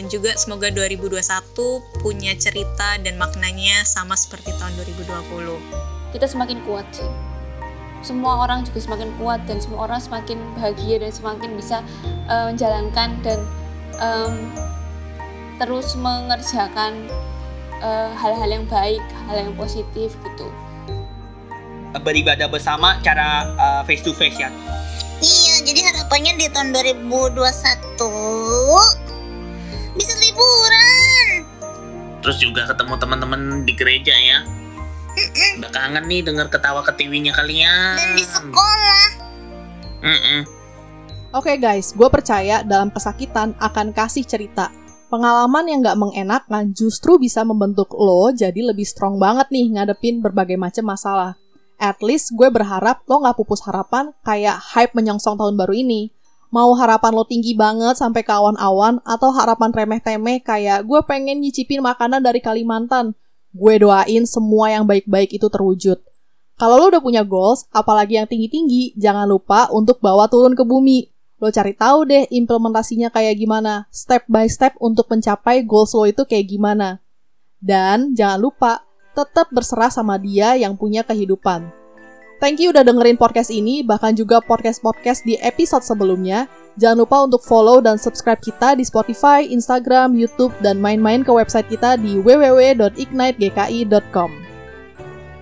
Dan 0.00 0.08
juga 0.08 0.32
semoga 0.40 0.72
2021 0.72 1.20
punya 2.00 2.32
cerita 2.40 2.96
dan 3.04 3.20
maknanya 3.20 3.84
sama 3.84 4.16
seperti 4.16 4.48
tahun 4.56 4.72
2020. 4.80 5.60
Kita 6.16 6.24
semakin 6.24 6.64
kuat 6.64 6.88
sih 6.88 7.29
semua 8.00 8.48
orang 8.48 8.64
juga 8.64 8.80
semakin 8.80 9.10
kuat 9.20 9.40
dan 9.44 9.60
semua 9.60 9.84
orang 9.88 10.00
semakin 10.00 10.40
bahagia 10.56 10.96
dan 11.04 11.12
semakin 11.12 11.50
bisa 11.56 11.84
uh, 12.32 12.48
menjalankan 12.48 13.12
dan 13.20 13.38
um, 14.00 14.34
terus 15.60 15.92
mengerjakan 15.92 17.04
eh, 17.84 18.10
hal-hal 18.16 18.48
uh, 18.48 18.54
yang 18.56 18.64
baik, 18.64 19.04
hal 19.28 19.44
yang 19.44 19.52
positif 19.60 20.16
gitu. 20.16 20.48
Beribadah 22.00 22.48
bersama 22.48 22.96
cara 23.04 23.44
uh, 23.60 23.82
face 23.84 24.00
to 24.00 24.16
face 24.16 24.40
ya. 24.40 24.48
Iya, 25.20 25.68
jadi 25.68 25.80
harapannya 25.92 26.32
di 26.40 26.48
tahun 26.48 26.72
2021 26.72 27.36
bisa 30.00 30.12
liburan. 30.16 31.44
Terus 32.24 32.40
juga 32.40 32.64
ketemu 32.64 32.96
teman-teman 32.96 33.68
di 33.68 33.76
gereja 33.76 34.16
ya. 34.16 34.40
Udah 35.60 35.70
kangen 35.72 36.04
nih 36.08 36.20
denger 36.24 36.48
ketawa 36.48 36.80
ketiwinya 36.84 37.32
kalian. 37.36 37.96
Dan 37.96 38.10
di 38.16 38.24
sekolah. 38.24 39.06
Mm 40.00 40.40
Oke 41.30 41.54
okay 41.54 41.56
guys, 41.62 41.94
gue 41.94 42.10
percaya 42.10 42.66
dalam 42.66 42.90
kesakitan 42.90 43.54
akan 43.62 43.94
kasih 43.94 44.26
cerita. 44.26 44.74
Pengalaman 45.10 45.62
yang 45.70 45.78
gak 45.78 45.98
mengenakan 45.98 46.74
justru 46.74 47.22
bisa 47.22 47.46
membentuk 47.46 47.94
lo 47.94 48.34
jadi 48.34 48.66
lebih 48.66 48.82
strong 48.82 49.14
banget 49.14 49.46
nih 49.54 49.78
ngadepin 49.78 50.18
berbagai 50.18 50.58
macam 50.58 50.90
masalah. 50.90 51.38
At 51.78 52.02
least 52.02 52.34
gue 52.34 52.50
berharap 52.50 53.06
lo 53.06 53.22
gak 53.22 53.38
pupus 53.38 53.62
harapan 53.62 54.10
kayak 54.26 54.58
hype 54.74 54.90
menyongsong 54.98 55.38
tahun 55.38 55.54
baru 55.54 55.70
ini. 55.70 56.10
Mau 56.50 56.74
harapan 56.74 57.14
lo 57.14 57.22
tinggi 57.22 57.54
banget 57.54 57.94
sampai 57.94 58.26
ke 58.26 58.32
awan-awan 58.34 58.98
atau 59.06 59.30
harapan 59.30 59.70
remeh-temeh 59.70 60.42
kayak 60.42 60.82
gue 60.82 61.00
pengen 61.06 61.38
nyicipin 61.38 61.78
makanan 61.78 62.26
dari 62.26 62.42
Kalimantan 62.42 63.14
Gue 63.50 63.82
doain 63.82 64.24
semua 64.26 64.70
yang 64.70 64.86
baik-baik 64.86 65.34
itu 65.34 65.46
terwujud. 65.50 65.98
Kalau 66.60 66.76
lo 66.76 66.92
udah 66.92 67.00
punya 67.00 67.24
goals, 67.24 67.64
apalagi 67.72 68.20
yang 68.20 68.28
tinggi-tinggi, 68.28 68.94
jangan 68.94 69.24
lupa 69.24 69.72
untuk 69.72 69.98
bawa 69.98 70.28
turun 70.28 70.52
ke 70.52 70.60
bumi. 70.60 71.08
Lo 71.40 71.48
cari 71.48 71.72
tahu 71.72 72.04
deh 72.04 72.28
implementasinya 72.28 73.08
kayak 73.08 73.40
gimana, 73.40 73.88
step 73.88 74.28
by 74.28 74.44
step 74.44 74.76
untuk 74.76 75.08
mencapai 75.08 75.64
goals 75.64 75.96
lo 75.96 76.04
itu 76.04 76.28
kayak 76.28 76.52
gimana. 76.52 77.00
Dan 77.56 78.12
jangan 78.12 78.38
lupa, 78.44 78.84
tetap 79.16 79.48
berserah 79.48 79.88
sama 79.88 80.20
dia 80.20 80.52
yang 80.60 80.76
punya 80.76 81.00
kehidupan. 81.00 81.72
Thank 82.40 82.60
you 82.60 82.72
udah 82.72 82.84
dengerin 82.84 83.16
podcast 83.16 83.48
ini, 83.52 83.80
bahkan 83.80 84.12
juga 84.12 84.44
podcast-podcast 84.44 85.24
di 85.24 85.40
episode 85.40 85.84
sebelumnya. 85.84 86.48
Jangan 86.78 86.98
lupa 87.06 87.22
untuk 87.26 87.42
follow 87.42 87.80
dan 87.82 87.98
subscribe 87.98 88.42
kita 88.42 88.74
di 88.78 88.84
Spotify, 88.86 89.42
Instagram, 89.46 90.14
YouTube, 90.14 90.52
dan 90.62 90.78
main-main 90.78 91.24
ke 91.26 91.32
website 91.32 91.68
kita 91.72 91.96
di 91.98 92.18
www.ignitegki.com. 92.22 94.49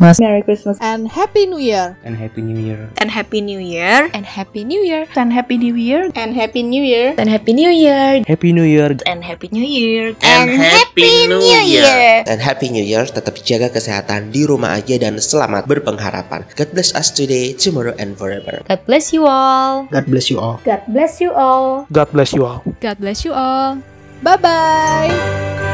Christmas. 0.00 0.16
Merry 0.16 0.42
Christmas. 0.42 0.76
And 0.80 1.12
Happy 1.12 1.44
New 1.44 1.60
Year. 1.60 1.92
And 2.00 2.16
Happy 2.16 2.40
New 2.40 2.56
Year. 2.56 2.88
And 2.96 3.12
Happy 3.12 3.44
New 3.44 3.60
Year. 3.60 4.08
And 4.16 4.24
Happy 4.24 4.64
New 4.64 4.80
Year. 4.80 5.04
And 5.12 5.28
Happy 5.36 5.56
New 5.60 5.76
Year. 5.76 6.08
And 6.16 6.32
Happy 6.32 6.62
New 6.64 6.80
Year. 6.80 7.12
And 7.20 7.28
Happy 7.28 7.52
New 7.52 7.68
Year. 7.68 8.24
Happy 8.24 8.52
New 8.56 8.64
Year. 8.64 8.96
And 9.04 9.20
Happy 9.20 9.48
New 9.52 9.60
Year. 9.60 10.16
And 10.24 10.48
Happy 10.56 11.28
New 11.28 11.44
Year. 11.44 12.24
And 12.24 12.40
Happy 12.40 12.68
New 12.72 12.80
Year. 12.80 13.04
Tetap 13.04 13.36
jaga 13.44 13.68
kesehatan 13.68 14.32
di 14.32 14.48
rumah 14.48 14.80
aja 14.80 14.96
dan 14.96 15.20
selamat 15.20 15.68
berpengharapan. 15.68 16.48
God 16.56 16.68
bless 16.72 16.96
us 16.96 17.12
today, 17.12 17.52
tomorrow, 17.52 17.92
and 18.00 18.16
forever. 18.16 18.64
God 18.64 18.80
bless 18.88 19.12
you 19.12 19.28
all. 19.28 19.84
God 19.92 20.08
bless 20.08 20.32
you 20.32 20.40
all. 20.40 20.64
God 20.64 20.80
bless 20.88 21.20
you 21.20 21.30
all. 21.36 21.84
God 21.92 22.08
bless 22.08 22.32
you 22.32 22.42
all. 22.48 22.64
God 22.80 22.96
bless 22.96 23.20
you 23.20 23.36
all. 23.36 23.84
Bye 24.24 24.40
bye. 24.40 25.69